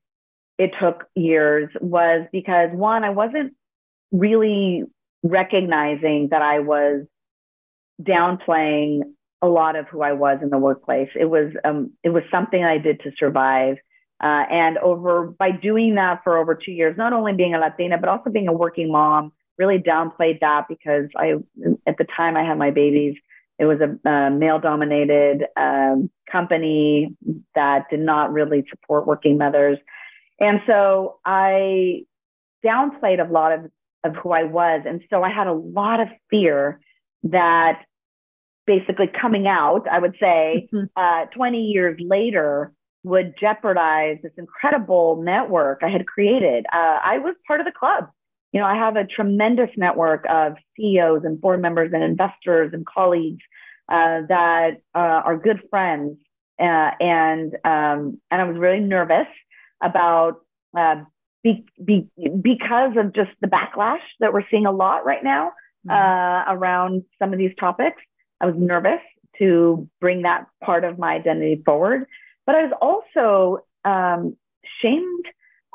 [0.59, 3.55] it took years was because one, I wasn't
[4.13, 4.85] really
[5.23, 7.07] recognizing that I was
[8.03, 9.03] downplaying
[9.43, 11.09] a lot of who I was in the workplace.
[11.19, 13.77] It was um, it was something I did to survive.
[14.23, 17.97] Uh, and over by doing that for over two years, not only being a Latina
[17.99, 21.35] but also being a working mom, really downplayed that because I
[21.87, 23.15] at the time I had my babies.
[23.59, 27.15] It was a, a male dominated um, company
[27.55, 29.79] that did not really support working mothers.
[30.39, 32.05] And so I
[32.65, 33.71] downplayed a lot of,
[34.03, 34.83] of who I was.
[34.87, 36.81] And so I had a lot of fear
[37.25, 37.83] that
[38.67, 40.85] basically coming out, I would say, mm-hmm.
[40.97, 46.67] uh, 20 years later, would jeopardize this incredible network I had created.
[46.73, 48.11] Uh, I was part of the club.
[48.53, 52.85] You know, I have a tremendous network of CEOs and board members and investors and
[52.85, 53.43] colleagues
[53.89, 56.19] uh, that uh, are good friends.
[56.61, 59.29] Uh, and um, and I was really nervous
[59.83, 60.45] about
[60.77, 60.97] uh,
[61.43, 62.09] be, be,
[62.43, 65.53] because of just the backlash that we're seeing a lot right now
[65.89, 65.91] mm-hmm.
[65.91, 68.03] uh, around some of these topics.
[68.41, 69.01] I was nervous
[69.39, 72.07] to bring that part of my identity forward,
[72.51, 74.37] but I was also um,
[74.83, 75.25] shamed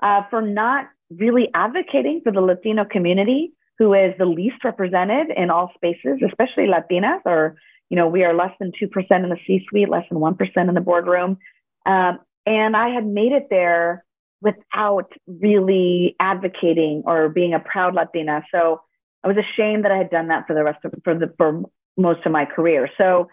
[0.04, 5.50] uh, for not really advocating for the Latino community, who is the least represented in
[5.50, 7.22] all spaces, especially Latinas.
[7.26, 7.56] Or
[7.90, 10.68] you know, we are less than two percent in the C-suite, less than one percent
[10.68, 11.38] in the boardroom,
[11.86, 14.04] um, and I had made it there
[14.42, 18.44] without really advocating or being a proud Latina.
[18.52, 18.82] So
[19.24, 21.64] I was ashamed that I had done that for the rest of for the for
[21.96, 22.90] most of my career.
[22.98, 23.30] So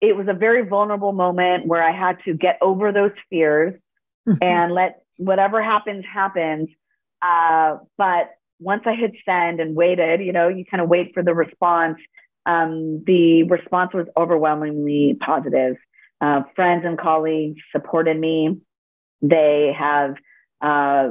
[0.00, 3.74] it was a very vulnerable moment where I had to get over those fears
[4.28, 4.42] mm-hmm.
[4.42, 6.68] and let whatever happens happens.
[7.22, 8.30] Uh, but
[8.60, 11.98] once I hit send and waited, you know, you kind of wait for the response.
[12.44, 15.76] Um, the response was overwhelmingly positive.
[16.20, 18.60] Uh, friends and colleagues supported me.
[19.22, 20.14] They have
[20.60, 21.10] uh,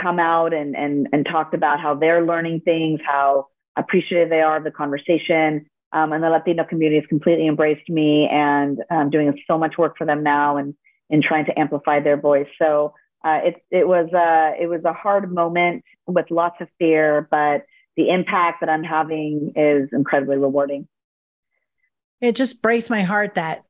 [0.00, 4.58] come out and, and, and talked about how they're learning things, how appreciative they are
[4.58, 5.66] of the conversation.
[5.94, 9.96] Um, and the Latino community has completely embraced me and I'm doing so much work
[9.96, 10.74] for them now and
[11.08, 12.48] in trying to amplify their voice.
[12.60, 17.28] So uh, it, it was uh, it was a hard moment with lots of fear,
[17.30, 17.64] but
[17.96, 20.88] the impact that I'm having is incredibly rewarding.
[22.20, 23.62] It just breaks my heart that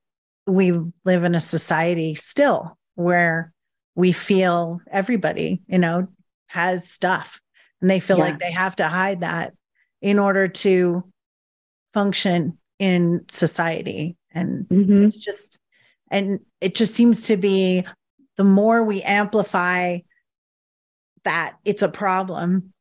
[0.46, 0.72] we
[1.04, 3.52] live in a society still where
[3.94, 6.08] we feel everybody, you know,
[6.46, 7.40] has stuff
[7.80, 8.24] and they feel yeah.
[8.24, 9.54] like they have to hide that
[10.00, 11.04] in order to
[11.94, 14.16] function in society.
[14.32, 15.04] And mm-hmm.
[15.04, 15.60] it's just,
[16.10, 17.86] and it just seems to be
[18.36, 20.00] the more we amplify
[21.22, 22.74] that it's a problem,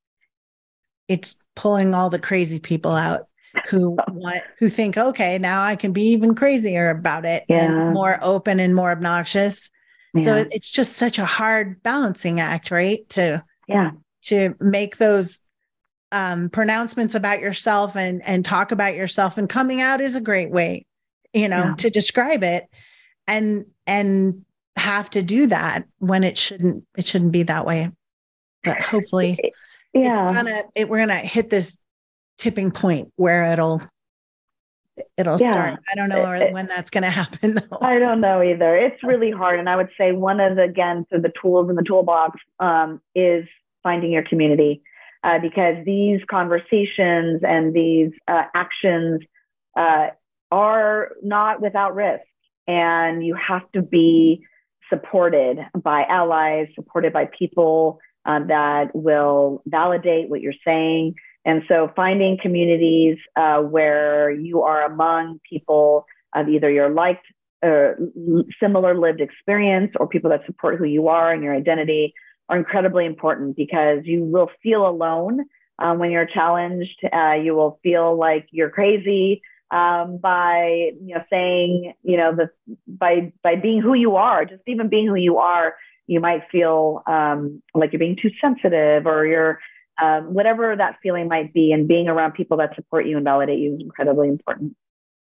[1.08, 3.28] it's pulling all the crazy people out
[3.69, 7.65] who want who think okay now i can be even crazier about it yeah.
[7.65, 9.69] and more open and more obnoxious
[10.15, 10.26] yeah.
[10.26, 13.08] So it's just such a hard balancing act, right?
[13.10, 13.91] To yeah,
[14.23, 15.41] to make those
[16.13, 20.52] um, pronouncements about yourself and and talk about yourself and coming out is a great
[20.52, 20.86] way,
[21.34, 21.76] you know, yeah.
[21.76, 22.69] to describe it,
[23.28, 24.45] and and
[24.76, 27.91] have to do that when it shouldn't it shouldn't be that way.
[28.63, 29.39] But hopefully,
[29.93, 31.78] yeah, gonna it, we're gonna hit this
[32.38, 33.82] tipping point where it'll
[35.17, 35.52] it'll yeah.
[35.52, 35.80] start.
[35.91, 37.80] I don't know it, when that's going to happen though.
[37.82, 38.78] I don't know either.
[38.78, 39.60] It's really hard.
[39.60, 43.02] And I would say one of the, again, so the tools in the toolbox um,
[43.15, 43.45] is
[43.82, 44.84] finding your community
[45.24, 49.22] uh, because these conversations and these uh, actions
[49.78, 50.08] uh,
[50.52, 52.24] are not without risk.
[52.68, 54.46] And you have to be
[54.90, 61.92] supported by allies, supported by people uh, that will validate what you're saying and so
[61.96, 67.26] finding communities uh, where you are among people of either your liked
[67.62, 67.98] or
[68.62, 72.14] similar lived experience or people that support who you are and your identity
[72.49, 75.45] are incredibly important because you will feel alone
[75.79, 76.99] um, when you're challenged.
[77.12, 82.77] Uh, you will feel like you're crazy um, by you know saying you know the
[82.88, 85.75] by by being who you are, just even being who you are.
[86.06, 89.60] You might feel um, like you're being too sensitive or you're
[90.01, 93.60] um, whatever that feeling might be, and being around people that support you and validate
[93.60, 94.75] you is incredibly important.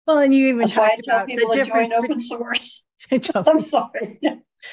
[0.07, 2.83] Well, and you even That's why I tell people to join open source.
[3.35, 4.19] I'm sorry.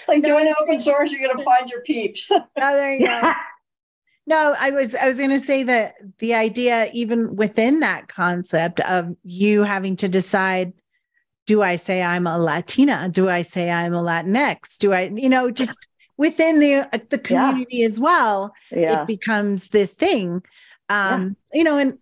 [0.07, 2.31] Like no, join open source, you're going to find your peeps.
[2.33, 3.33] oh, there you go.
[4.27, 8.79] No, I was I was going to say that the idea, even within that concept
[8.81, 10.75] of you having to decide,
[11.47, 13.09] do I say I'm a Latina?
[13.11, 14.77] Do I say I'm a Latinx?
[14.77, 17.87] Do I, you know, just within the uh, the community yeah.
[17.87, 19.01] as well yeah.
[19.01, 20.43] it becomes this thing
[20.91, 21.59] um yeah.
[21.59, 21.97] you know and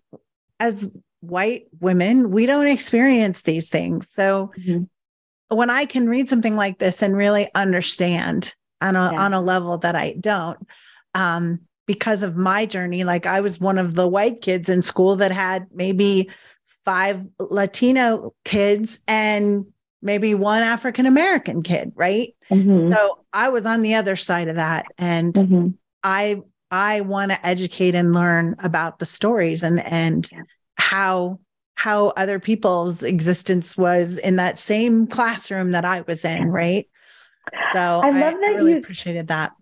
[0.59, 4.85] as white women we don't experience these things so mm-hmm.
[5.48, 9.78] When i can read something like this and really understand on a on a level
[9.78, 10.59] that i don't
[11.14, 15.16] um because of my journey like i was one of the white kids in school
[15.16, 16.28] that had maybe
[16.87, 19.66] five Latino kids and
[20.00, 22.35] maybe one African American kid, right?
[22.50, 22.92] Mm-hmm.
[22.92, 24.87] So I was on the other side of that.
[24.96, 25.68] And mm-hmm.
[26.02, 30.42] I I want to educate and learn about the stories and and yeah.
[30.76, 31.40] how
[31.77, 36.89] how other people's existence was in that same classroom that I was in, right?
[37.73, 39.53] So I, love I that really you, appreciated that.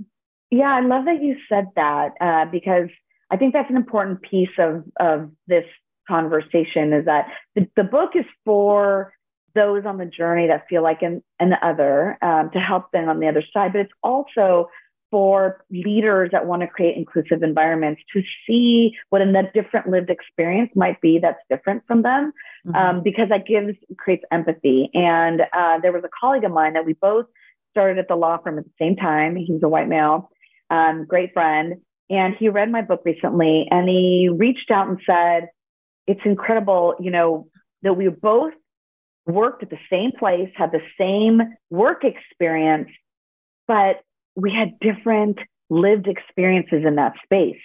[0.51, 2.89] Yeah, I love that you said that uh, because
[3.31, 5.65] I think that's an important piece of of this
[6.09, 9.13] conversation is that the, the book is for
[9.55, 13.21] those on the journey that feel like an, an other um, to help them on
[13.21, 14.69] the other side, but it's also
[15.15, 20.73] for leaders that want to create inclusive environments to see what a different lived experience
[20.75, 22.33] might be that's different from them
[22.67, 22.75] mm-hmm.
[22.75, 24.91] um, because that gives creates empathy.
[24.93, 27.27] And uh, there was a colleague of mine that we both
[27.71, 29.37] started at the law firm at the same time.
[29.37, 30.33] He was a white male
[30.69, 31.75] um, great friend.
[32.11, 35.49] And he read my book recently and he reached out and said
[36.09, 37.49] it's incredible you know
[37.83, 38.53] that we both
[39.27, 42.91] worked at the same place had the same work experience
[43.67, 44.01] but
[44.37, 45.39] we had different
[45.71, 47.61] lived experiences in that space.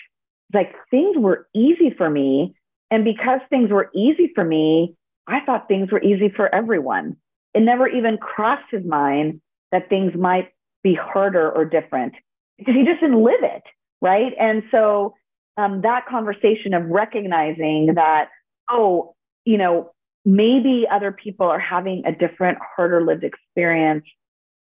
[0.53, 2.55] Like things were easy for me.
[2.91, 4.95] And because things were easy for me,
[5.27, 7.17] I thought things were easy for everyone.
[7.53, 10.49] It never even crossed his mind that things might
[10.84, 12.13] be harder or different
[12.58, 13.63] because he just didn't live it.
[14.01, 14.34] Right.
[14.39, 15.13] And so
[15.58, 18.29] um, that conversation of recognizing that,
[18.69, 19.91] oh, you know,
[20.25, 24.05] maybe other people are having a different, harder lived experience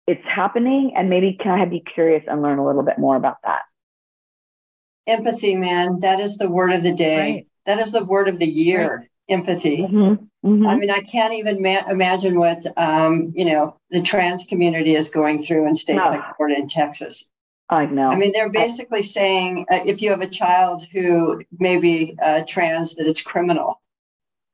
[0.07, 3.39] it's happening and maybe can I be curious and learn a little bit more about
[3.45, 3.63] that?
[5.07, 6.01] Empathy, man.
[6.01, 7.19] That is the word of the day.
[7.19, 7.47] Right.
[7.67, 8.97] That is the word of the year.
[8.99, 9.09] Right.
[9.29, 9.79] Empathy.
[9.79, 10.49] Mm-hmm.
[10.49, 10.67] Mm-hmm.
[10.67, 15.09] I mean, I can't even ma- imagine what um, you know the trans community is
[15.09, 16.11] going through in states no.
[16.11, 17.29] like Florida and Texas.
[17.69, 18.09] I know.
[18.11, 22.43] I mean, they're basically saying uh, if you have a child who may be uh,
[22.47, 23.81] trans, that it's criminal.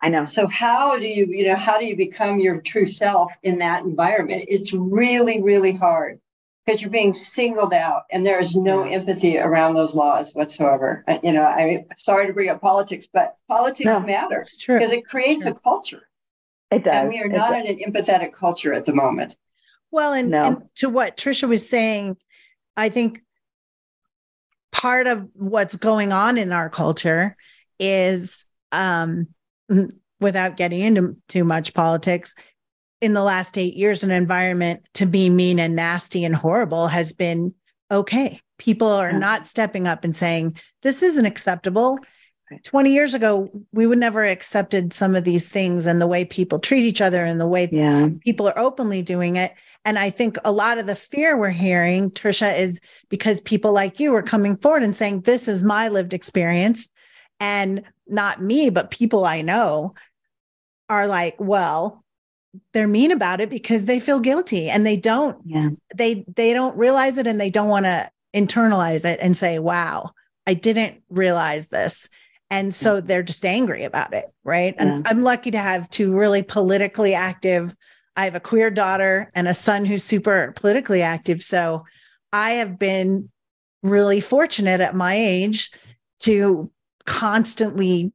[0.02, 0.24] I know.
[0.24, 3.84] So how do you, you know, how do you become your true self in that
[3.84, 4.44] environment?
[4.48, 6.18] It's really, really hard
[6.66, 11.04] because you're being singled out and there is no empathy around those laws whatsoever.
[11.06, 15.06] Uh, you know, I'm sorry to bring up politics, but politics no, matter because it
[15.06, 16.08] creates a culture.
[16.72, 16.94] It does.
[16.94, 17.68] And we are it not does.
[17.68, 19.36] in an empathetic culture at the moment.
[19.92, 20.42] Well, and, no.
[20.42, 22.16] and to what Tricia was saying,
[22.76, 23.22] I think
[24.72, 27.36] part of what's going on in our culture
[27.78, 29.28] is um,
[30.20, 32.34] without getting into too much politics,
[33.02, 37.12] in the last eight years, an environment to be mean and nasty and horrible has
[37.12, 37.52] been
[37.90, 38.40] okay.
[38.58, 41.98] People are not stepping up and saying, this isn't acceptable.
[42.62, 46.60] 20 years ago, we would never accepted some of these things and the way people
[46.60, 48.08] treat each other and the way yeah.
[48.20, 49.52] people are openly doing it.
[49.84, 53.98] And I think a lot of the fear we're hearing, Tricia, is because people like
[53.98, 56.90] you are coming forward and saying, This is my lived experience.
[57.42, 59.94] And not me, but people I know
[60.88, 62.04] are like, well,
[62.72, 65.70] they're mean about it because they feel guilty and they don't yeah.
[65.96, 70.12] they they don't realize it and they don't want to internalize it and say, wow,
[70.46, 72.08] I didn't realize this.
[72.48, 74.26] And so they're just angry about it.
[74.44, 74.74] Right.
[74.76, 74.82] Yeah.
[74.82, 77.74] And I'm lucky to have two really politically active.
[78.14, 81.42] I have a queer daughter and a son who's super politically active.
[81.42, 81.86] So
[82.32, 83.30] I have been
[83.82, 85.70] really fortunate at my age
[86.20, 86.70] to
[87.04, 88.12] constantly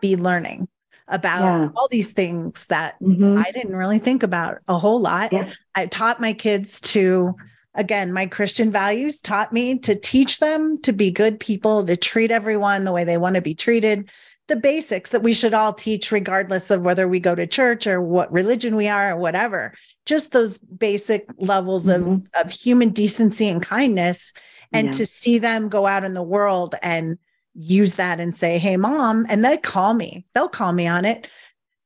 [0.00, 0.68] be learning
[1.08, 1.68] about yeah.
[1.76, 3.36] all these things that mm-hmm.
[3.36, 5.32] I didn't really think about a whole lot.
[5.32, 5.50] Yeah.
[5.74, 7.34] I taught my kids to,
[7.74, 12.30] again, my Christian values taught me to teach them to be good people, to treat
[12.30, 14.08] everyone the way they want to be treated.
[14.46, 18.00] The basics that we should all teach, regardless of whether we go to church or
[18.00, 19.74] what religion we are or whatever.
[20.06, 22.12] Just those basic levels mm-hmm.
[22.12, 24.32] of, of human decency and kindness.
[24.72, 24.92] And yeah.
[24.92, 27.18] to see them go out in the world and
[27.54, 31.26] use that and say, Hey, mom, and they call me, they'll call me on it.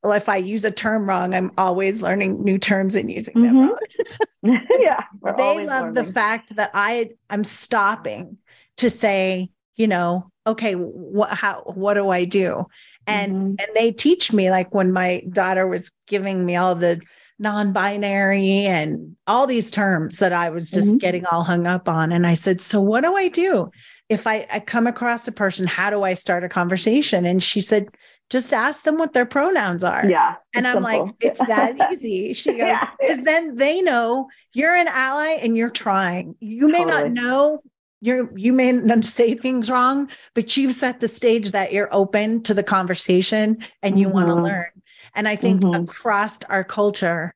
[0.03, 3.55] Well, if I use a term wrong, I'm always learning new terms and using them
[3.55, 4.53] mm-hmm.
[4.53, 4.61] wrong.
[4.79, 5.01] yeah.
[5.39, 5.95] They love learning.
[5.95, 8.37] the fact that I I'm stopping
[8.77, 12.67] to say, you know, okay, what how what do I do?
[13.07, 13.55] And mm-hmm.
[13.59, 17.01] and they teach me like when my daughter was giving me all the
[17.39, 20.97] non-binary and all these terms that I was just mm-hmm.
[20.99, 22.13] getting all hung up on.
[22.13, 23.71] And I said, so what do I do?
[24.09, 27.25] If I, I come across a person, how do I start a conversation?
[27.25, 27.89] And she said,
[28.31, 30.07] just ask them what their pronouns are.
[30.09, 30.35] Yeah.
[30.55, 31.07] And I'm simple.
[31.07, 32.33] like, it's that easy.
[32.33, 33.25] She goes, because yeah.
[33.25, 36.35] then they know you're an ally and you're trying.
[36.41, 37.11] You may totally.
[37.11, 37.63] not know
[38.01, 42.43] you're you may not say things wrong, but you've set the stage that you're open
[42.43, 44.15] to the conversation and you mm-hmm.
[44.15, 44.67] want to learn.
[45.15, 45.85] And I think mm-hmm.
[45.85, 47.35] across our culture,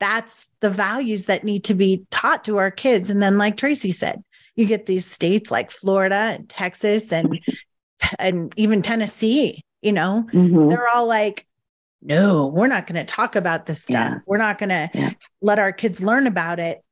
[0.00, 3.10] that's the values that need to be taught to our kids.
[3.10, 4.22] And then, like Tracy said,
[4.56, 7.38] you get these states like Florida and Texas and
[8.18, 10.68] and even Tennessee, you know, mm-hmm.
[10.68, 11.46] they're all like,
[12.02, 14.10] no, we're not going to talk about this stuff.
[14.10, 14.18] Yeah.
[14.26, 15.12] We're not going to yeah.
[15.40, 16.82] let our kids learn about it.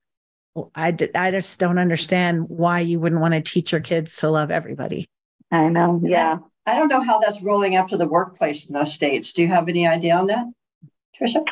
[0.75, 4.31] I, d- I just don't understand why you wouldn't want to teach your kids to
[4.31, 5.09] love everybody.
[5.51, 6.01] I know.
[6.05, 6.39] Yeah.
[6.67, 9.33] I don't know how that's rolling up to the workplace in those states.
[9.33, 10.45] Do you have any idea on that,
[11.19, 11.45] Tricia?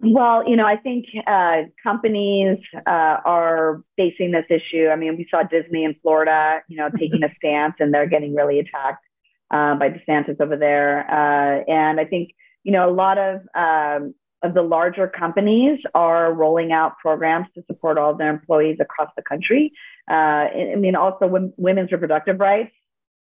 [0.00, 4.88] Well, you know, I think uh, companies uh, are facing this issue.
[4.88, 8.34] I mean, we saw Disney in Florida, you know, taking a stance, and they're getting
[8.34, 9.04] really attacked
[9.50, 11.00] uh, by DeSantis over there.
[11.10, 12.30] Uh, and I think,
[12.62, 17.62] you know, a lot of um, of the larger companies are rolling out programs to
[17.66, 19.72] support all of their employees across the country.
[20.08, 22.70] Uh, I mean, also women's reproductive rights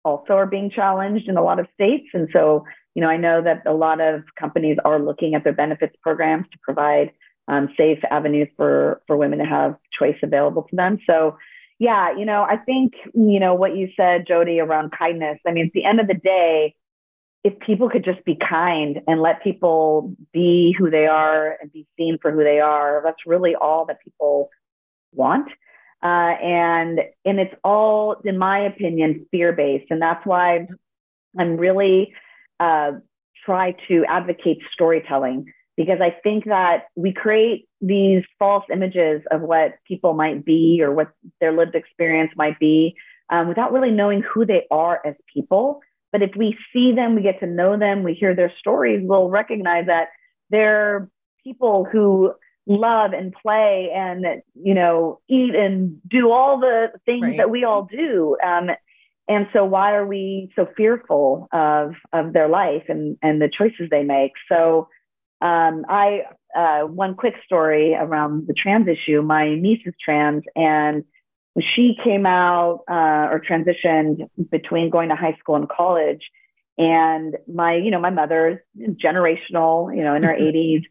[0.05, 2.07] also are being challenged in a lot of states.
[2.13, 5.53] And so, you know, I know that a lot of companies are looking at their
[5.53, 7.11] benefits programs to provide
[7.47, 10.99] um, safe avenues for, for women to have choice available to them.
[11.07, 11.37] So,
[11.79, 15.39] yeah, you know, I think, you know, what you said, Jodi, around kindness.
[15.47, 16.75] I mean, at the end of the day,
[17.43, 21.87] if people could just be kind and let people be who they are and be
[21.97, 24.49] seen for who they are, that's really all that people
[25.13, 25.49] want.
[26.01, 30.67] Uh, and and it's all, in my opinion, fear based, and that's why
[31.37, 32.13] I'm really
[32.59, 32.91] uh,
[33.45, 39.75] try to advocate storytelling because I think that we create these false images of what
[39.87, 42.95] people might be or what their lived experience might be
[43.29, 45.79] um, without really knowing who they are as people.
[46.11, 49.29] But if we see them, we get to know them, we hear their stories, we'll
[49.29, 50.09] recognize that
[50.49, 51.09] they're
[51.43, 52.33] people who
[52.69, 57.37] love and play and you know eat and do all the things right.
[57.37, 58.37] that we all do.
[58.45, 58.69] Um,
[59.27, 63.89] and so why are we so fearful of of their life and and the choices
[63.89, 64.31] they make?
[64.47, 64.87] So
[65.41, 66.21] um, i
[66.55, 69.21] uh, one quick story around the trans issue.
[69.21, 71.03] My niece is trans and
[71.59, 76.21] she came out uh, or transitioned between going to high school and college.
[76.77, 80.83] And my you know my mother's generational you know in her 80s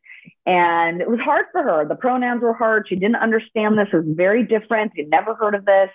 [0.46, 1.86] and it was hard for her.
[1.86, 2.86] The pronouns were hard.
[2.88, 3.88] She didn't understand this.
[3.92, 4.92] It was very different.
[4.96, 5.90] She'd never heard of this.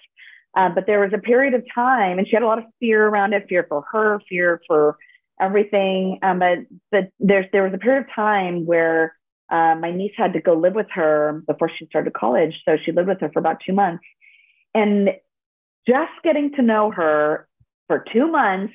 [0.55, 3.07] Uh, but there was a period of time, and she had a lot of fear
[3.07, 4.97] around it fear for her, fear for
[5.41, 6.19] everything.
[6.21, 6.59] Um, but
[6.91, 9.15] but there's, there was a period of time where
[9.49, 12.53] uh, my niece had to go live with her before she started college.
[12.65, 14.03] So she lived with her for about two months.
[14.75, 15.09] And
[15.87, 17.47] just getting to know her
[17.87, 18.73] for two months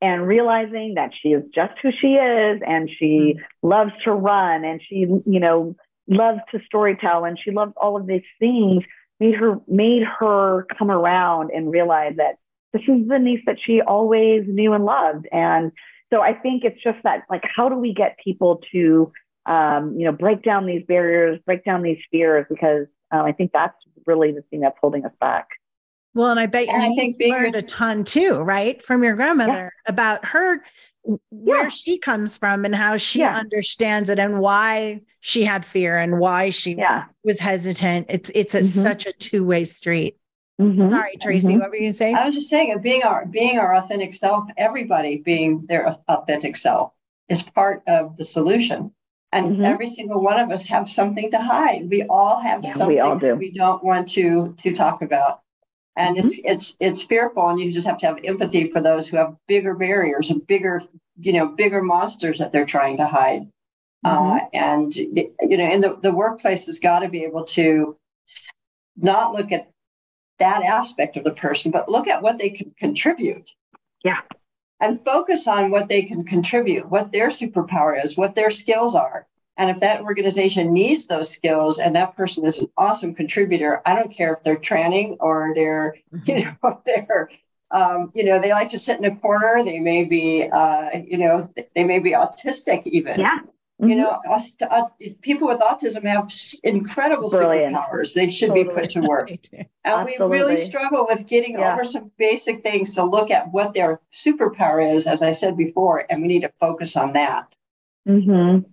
[0.00, 3.68] and realizing that she is just who she is and she mm-hmm.
[3.68, 5.74] loves to run and she you know
[6.08, 8.82] loves to storytell and she loves all of these things
[9.20, 12.36] made her made her come around and realize that
[12.72, 15.26] this is the niece that she always knew and loved.
[15.32, 15.72] And
[16.12, 19.12] so i think it's just that like how do we get people to
[19.46, 22.46] um, you know break down these barriers break down these fears?
[22.48, 23.76] Because uh, i think that's
[24.06, 25.46] really the thing that's holding us back
[26.14, 29.90] well, and I bet and you learned a ton too, right, from your grandmother yeah.
[29.90, 30.62] about her,
[31.30, 31.68] where yeah.
[31.68, 33.36] she comes from and how she yeah.
[33.36, 36.76] understands it and why she had fear and why she
[37.24, 38.06] was hesitant.
[38.08, 38.82] It's it's a, mm-hmm.
[38.82, 40.16] such a two way street.
[40.60, 40.90] Mm-hmm.
[40.90, 41.60] Sorry, Tracy, mm-hmm.
[41.60, 42.16] what were you saying?
[42.16, 46.92] I was just saying, being our being our authentic self, everybody being their authentic self
[47.28, 48.92] is part of the solution.
[49.32, 49.64] And mm-hmm.
[49.64, 51.88] every single one of us have something to hide.
[51.88, 53.36] We all have something we, all do.
[53.36, 55.40] we don't want to to talk about
[55.96, 56.26] and mm-hmm.
[56.26, 59.36] it's it's it's fearful and you just have to have empathy for those who have
[59.48, 60.82] bigger barriers and bigger
[61.18, 63.42] you know bigger monsters that they're trying to hide
[64.04, 64.32] mm-hmm.
[64.32, 67.96] uh, and you know in the, the workplace has got to be able to
[68.96, 69.70] not look at
[70.38, 73.50] that aspect of the person but look at what they can contribute
[74.04, 74.20] yeah
[74.80, 79.26] and focus on what they can contribute what their superpower is what their skills are
[79.60, 83.94] and if that organization needs those skills and that person is an awesome contributor, I
[83.94, 86.30] don't care if they're training or they're, mm-hmm.
[86.30, 87.28] you know, they're,
[87.70, 89.62] um, you know, they like to sit in a corner.
[89.62, 93.20] They may be, uh, you know, they may be autistic even.
[93.20, 93.40] Yeah.
[93.82, 93.88] Mm-hmm.
[93.88, 94.18] You know,
[94.70, 94.86] uh,
[95.20, 96.32] people with autism have
[96.64, 97.76] incredible Brilliant.
[97.76, 98.14] superpowers.
[98.14, 98.64] They should totally.
[98.64, 99.30] be put to work.
[99.52, 100.26] and Absolutely.
[100.26, 101.74] we really struggle with getting yeah.
[101.74, 106.06] over some basic things to look at what their superpower is, as I said before,
[106.08, 107.54] and we need to focus on that.
[108.08, 108.70] Mm-hmm.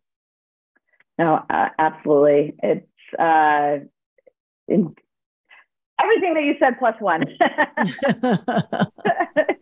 [1.18, 2.56] No, uh, absolutely.
[2.62, 3.80] It's uh,
[4.68, 4.96] in,
[6.00, 7.26] everything that you said plus one.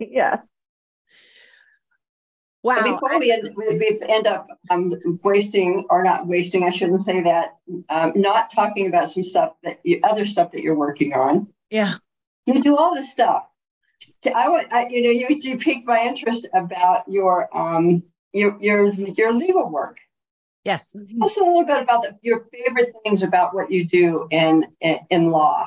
[0.00, 0.40] yeah.
[2.62, 2.82] Wow.
[2.82, 4.92] before we end, we end up um,
[5.22, 9.78] wasting, or not wasting, I shouldn't say that, um, not talking about some stuff that
[9.84, 11.46] you, other stuff that you're working on.
[11.70, 11.94] Yeah.
[12.44, 13.44] You do all this stuff.
[14.34, 18.02] I want, I, you know, you do pique my interest about your um
[18.32, 19.98] your your your legal work.
[20.66, 20.92] Yes.
[20.92, 24.66] Tell us a little bit about the, your favorite things about what you do in,
[24.80, 25.66] in, in law.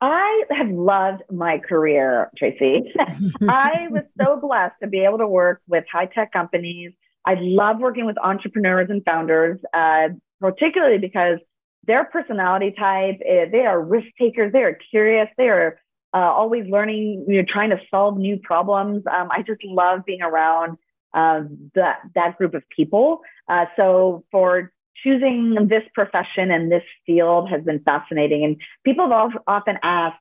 [0.00, 2.92] I have loved my career, Tracy.
[3.48, 6.92] I was so blessed to be able to work with high tech companies
[7.24, 10.08] I love working with entrepreneurs and founders, uh,
[10.40, 11.38] particularly because
[11.86, 15.78] their personality type, eh, they are risk takers, they are curious, they are
[16.14, 19.04] uh, always learning, you know, trying to solve new problems.
[19.06, 20.78] Um, I just love being around
[21.14, 23.20] that that group of people.
[23.48, 28.44] Uh, so for choosing this profession and this field has been fascinating.
[28.44, 30.18] And people have often asked,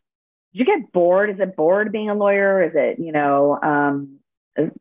[0.53, 1.29] "Did you get bored?
[1.29, 2.63] Is it bored being a lawyer?
[2.63, 4.19] Is it you know um,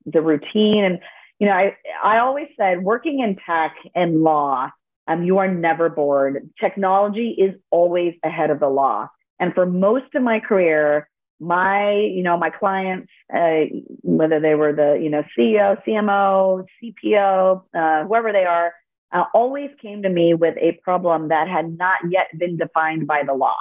[0.07, 1.01] the routine?" And
[1.39, 4.71] you know, I I always said working in tech and law,
[5.09, 6.51] um, you are never bored.
[6.61, 9.09] Technology is always ahead of the law.
[9.41, 11.09] And for most of my career,
[11.41, 13.62] my you know my clients uh,
[14.03, 18.72] whether they were the you know ceo cmo cpo uh, whoever they are
[19.12, 23.24] uh, always came to me with a problem that had not yet been defined by
[23.26, 23.57] the law.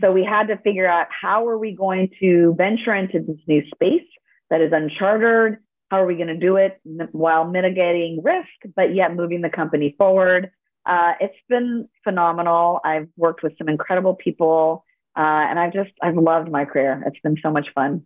[0.00, 3.62] So we had to figure out how are we going to venture into this new
[3.74, 4.08] space
[4.48, 5.58] that is uncharted
[5.90, 6.80] how are we going to do it
[7.12, 10.50] while mitigating risk but yet moving the company forward?
[10.84, 12.80] Uh, it's been phenomenal.
[12.84, 14.84] I've worked with some incredible people
[15.18, 17.02] uh, and I've just, I've loved my career.
[17.04, 18.04] It's been so much fun.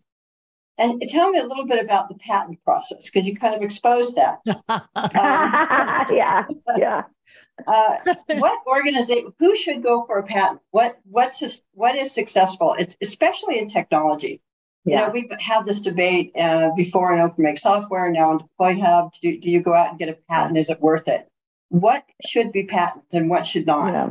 [0.78, 4.16] And tell me a little bit about the patent process because you kind of exposed
[4.16, 4.38] that.
[4.46, 4.80] um,
[6.16, 6.46] yeah,
[6.76, 7.02] yeah.
[7.66, 7.96] Uh,
[8.38, 9.32] what organization?
[9.38, 10.60] Who should go for a patent?
[10.70, 14.40] What what's what is successful, it's, especially in technology?
[14.84, 15.00] You yeah.
[15.00, 19.12] know, we've had this debate uh, before in OpenMake software, now in DeployHub.
[19.20, 20.56] Do, do you go out and get a patent?
[20.56, 21.28] Is it worth it?
[21.68, 23.92] What should be patent and what should not?
[23.92, 24.10] Yeah.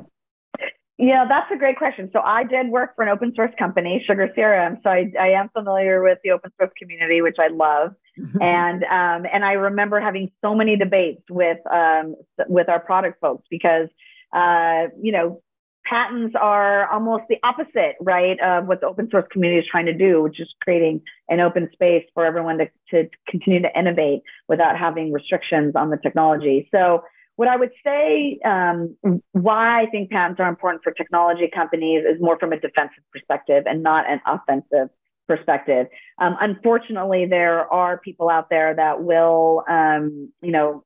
[1.01, 2.11] Yeah, that's a great question.
[2.13, 4.83] So I did work for an open source company, SugarCRM.
[4.83, 7.95] So I, I am familiar with the open source community, which I love.
[8.39, 12.15] and um, and I remember having so many debates with um,
[12.47, 13.87] with our product folks because
[14.31, 15.41] uh, you know
[15.85, 19.93] patents are almost the opposite, right, of what the open source community is trying to
[19.93, 24.77] do, which is creating an open space for everyone to, to continue to innovate without
[24.77, 26.69] having restrictions on the technology.
[26.71, 27.03] So
[27.35, 28.95] what I would say, um,
[29.31, 33.63] why I think patents are important for technology companies is more from a defensive perspective
[33.65, 34.89] and not an offensive
[35.27, 35.87] perspective.
[36.19, 40.83] Um, unfortunately, there are people out there that will, um, you know,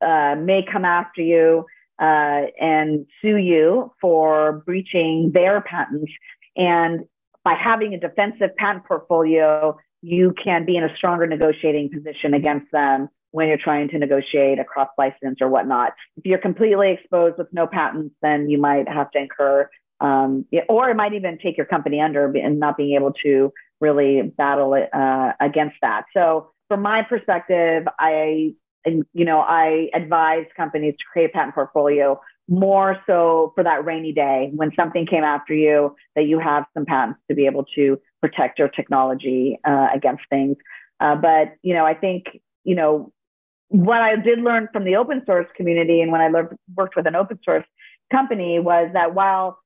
[0.00, 1.64] uh, may come after you
[1.98, 6.12] uh, and sue you for breaching their patents.
[6.56, 7.00] And
[7.44, 12.70] by having a defensive patent portfolio, you can be in a stronger negotiating position against
[12.72, 15.92] them when you're trying to negotiate a cross license or whatnot.
[16.16, 19.68] If you're completely exposed with no patents, then you might have to incur,
[20.00, 24.22] um, or it might even take your company under and not being able to really
[24.22, 26.04] battle it uh, against that.
[26.14, 28.54] So, from my perspective, I,
[28.84, 34.12] you know, I advise companies to create a patent portfolio more so for that rainy
[34.12, 38.00] day when something came after you that you have some patents to be able to
[38.20, 40.56] protect your technology uh, against things.
[41.00, 42.24] Uh, but you know, I think
[42.64, 43.12] you know
[43.68, 47.06] what I did learn from the open source community and when I learned, worked with
[47.06, 47.64] an open source
[48.10, 49.58] company was that while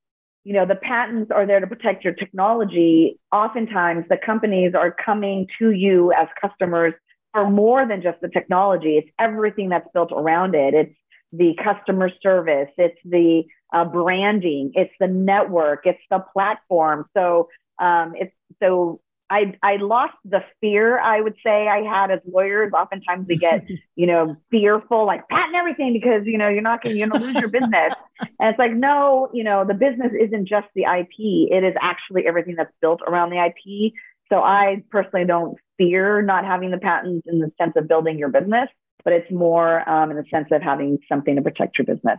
[0.45, 5.47] you know the patents are there to protect your technology, oftentimes the companies are coming
[5.59, 6.95] to you as customers
[7.33, 8.99] for more than just the technology.
[8.99, 10.75] It's everything that's built around it.
[10.75, 10.95] It's
[11.33, 17.07] the customer service, it's the uh, branding, it's the network, it's the platform.
[17.17, 17.49] So
[17.79, 19.01] um, it's so
[19.31, 22.73] I, I lost the fear I would say I had as lawyers.
[22.73, 23.65] Oftentimes we get,
[23.97, 27.19] you know, fearful, like patent everything because, you know, you're not going to, you know,
[27.19, 27.95] lose your business.
[28.21, 31.51] And it's like, no, you know, the business isn't just the IP.
[31.51, 33.93] It is actually everything that's built around the IP.
[34.31, 38.29] So I personally don't fear not having the patents in the sense of building your
[38.29, 38.69] business,
[39.05, 42.19] but it's more um, in the sense of having something to protect your business.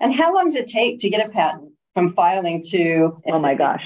[0.00, 3.20] And how long does it take to get a patent from filing to?
[3.26, 3.82] Oh my gosh.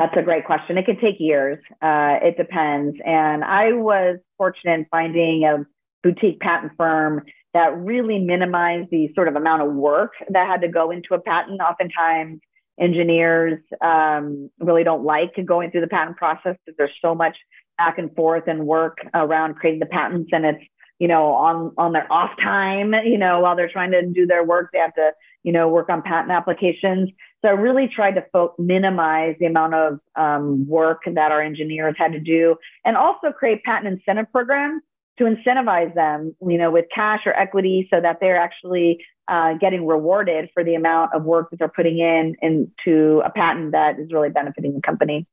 [0.00, 0.78] That's a great question.
[0.78, 1.58] It could take years.
[1.82, 2.96] Uh, it depends.
[3.04, 5.66] And I was fortunate in finding a
[6.02, 7.22] boutique patent firm
[7.52, 11.20] that really minimized the sort of amount of work that had to go into a
[11.20, 11.60] patent.
[11.60, 12.40] Oftentimes,
[12.80, 17.36] engineers um, really don't like going through the patent process because there's so much
[17.76, 20.64] back and forth and work around creating the patents, and it's
[20.98, 24.44] you know on on their off time, you know, while they're trying to do their
[24.44, 25.10] work, they have to
[25.42, 27.10] you know work on patent applications.
[27.42, 31.94] So I really tried to fo- minimize the amount of um, work that our engineers
[31.98, 34.82] had to do and also create patent incentive programs
[35.18, 39.86] to incentivize them, you know, with cash or equity so that they're actually uh, getting
[39.86, 44.12] rewarded for the amount of work that they're putting in into a patent that is
[44.12, 45.26] really benefiting the company.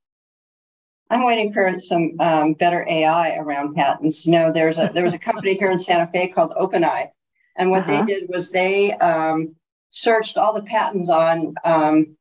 [1.09, 4.25] I'm waiting for some um, better AI around patents.
[4.25, 7.09] You know, there's a there was a company here in Santa Fe called OpenEye,
[7.57, 8.03] and what uh-huh.
[8.03, 9.55] they did was they um,
[9.89, 12.17] searched all the patents on um,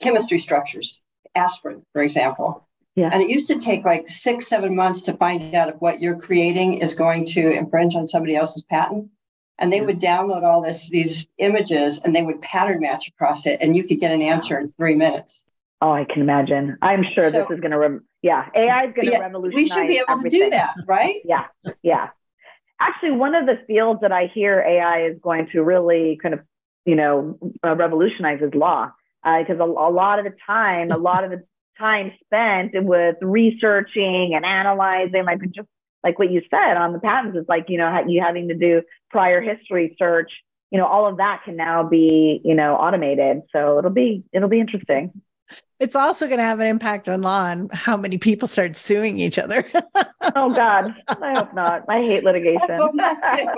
[0.00, 1.00] chemistry structures,
[1.34, 2.66] aspirin, for example.
[2.94, 3.08] Yeah.
[3.10, 6.18] And it used to take like six, seven months to find out if what you're
[6.18, 9.08] creating is going to infringe on somebody else's patent.
[9.58, 13.58] And they would download all this these images and they would pattern match across it,
[13.60, 15.44] and you could get an answer in three minutes.
[15.80, 16.78] Oh, I can imagine.
[16.82, 19.54] I'm sure so, this is going to, re- yeah, AI is going to yeah, revolutionize.
[19.54, 20.40] We should be able everything.
[20.40, 21.16] to do that, right?
[21.24, 21.46] yeah,
[21.82, 22.08] yeah.
[22.84, 26.40] Actually, one of the fields that I hear AI is going to really kind of,
[26.84, 28.90] you know, uh, revolutionize is law,
[29.22, 31.44] because uh, a, a lot of the time, a lot of the
[31.78, 35.68] time spent with researching and analyzing, like just
[36.02, 38.82] like what you said on the patents, it's like, you know, you having to do
[39.10, 40.32] prior history search,
[40.72, 43.42] you know, all of that can now be, you know, automated.
[43.52, 45.12] So it'll be, it'll be interesting.
[45.80, 49.18] It's also going to have an impact on law and how many people start suing
[49.18, 49.64] each other.
[50.36, 51.82] oh God, I hope not.
[51.88, 52.66] I hate litigation.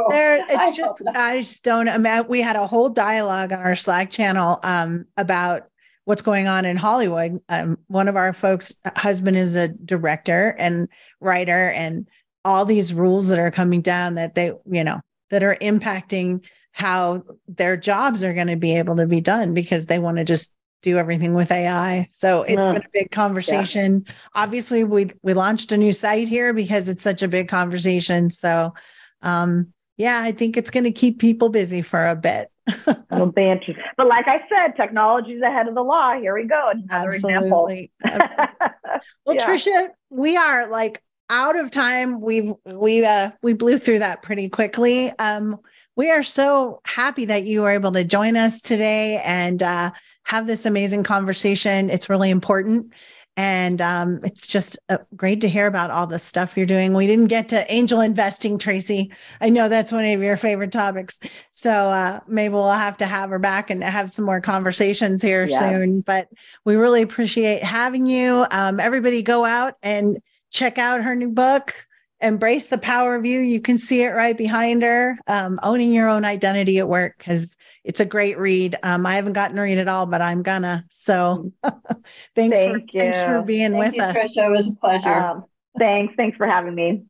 [0.08, 1.88] there, it's I just I just don't.
[1.88, 5.68] I mean, we had a whole dialogue on our Slack channel um, about
[6.06, 7.40] what's going on in Hollywood.
[7.48, 10.88] Um, one of our folks' husband is a director and
[11.20, 12.08] writer, and
[12.44, 17.22] all these rules that are coming down that they, you know, that are impacting how
[17.46, 20.52] their jobs are going to be able to be done because they want to just
[20.84, 22.08] do everything with AI.
[22.12, 24.04] So it's been a big conversation.
[24.06, 24.14] Yeah.
[24.34, 28.30] Obviously, we we launched a new site here because it's such a big conversation.
[28.30, 28.74] So
[29.22, 32.50] um yeah, I think it's going to keep people busy for a bit.
[33.12, 33.84] It'll be interesting.
[33.96, 36.18] But like I said, technology is ahead of the law.
[36.18, 36.70] Here we go.
[36.72, 37.34] Another Absolutely.
[37.34, 37.68] example.
[38.04, 39.10] Absolutely.
[39.24, 39.46] well, yeah.
[39.46, 42.20] Tricia, we are like out of time.
[42.20, 45.10] We've we uh we blew through that pretty quickly.
[45.18, 45.58] Um
[45.96, 49.92] we are so happy that you were able to join us today and uh
[50.24, 51.90] have this amazing conversation.
[51.90, 52.92] It's really important.
[53.36, 56.94] And um, it's just uh, great to hear about all the stuff you're doing.
[56.94, 59.12] We didn't get to angel investing, Tracy.
[59.40, 61.18] I know that's one of your favorite topics.
[61.50, 65.46] So uh, maybe we'll have to have her back and have some more conversations here
[65.46, 65.58] yeah.
[65.58, 66.00] soon.
[66.00, 66.28] But
[66.64, 68.46] we really appreciate having you.
[68.52, 70.18] Um, everybody go out and
[70.50, 71.74] check out her new book
[72.20, 73.40] embrace the power of you.
[73.40, 75.18] You can see it right behind her.
[75.26, 77.54] Um, owning your own identity at work because
[77.84, 78.76] it's a great read.
[78.82, 80.84] Um, I haven't gotten to read it all, but I'm gonna.
[80.88, 81.52] So
[82.34, 83.00] thanks Thank for you.
[83.00, 84.16] thanks for being Thank with you, us.
[84.16, 84.46] Tricia.
[84.46, 85.14] It was a pleasure.
[85.14, 85.44] Um,
[85.78, 86.14] thanks.
[86.16, 87.04] Thanks for having me.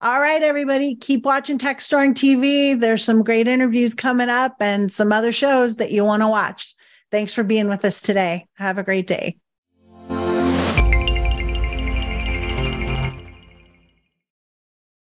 [0.00, 2.78] All right, everybody, keep watching TechStrong TV.
[2.78, 6.74] There's some great interviews coming up and some other shows that you want to watch.
[7.10, 8.46] Thanks for being with us today.
[8.54, 9.38] Have a great day.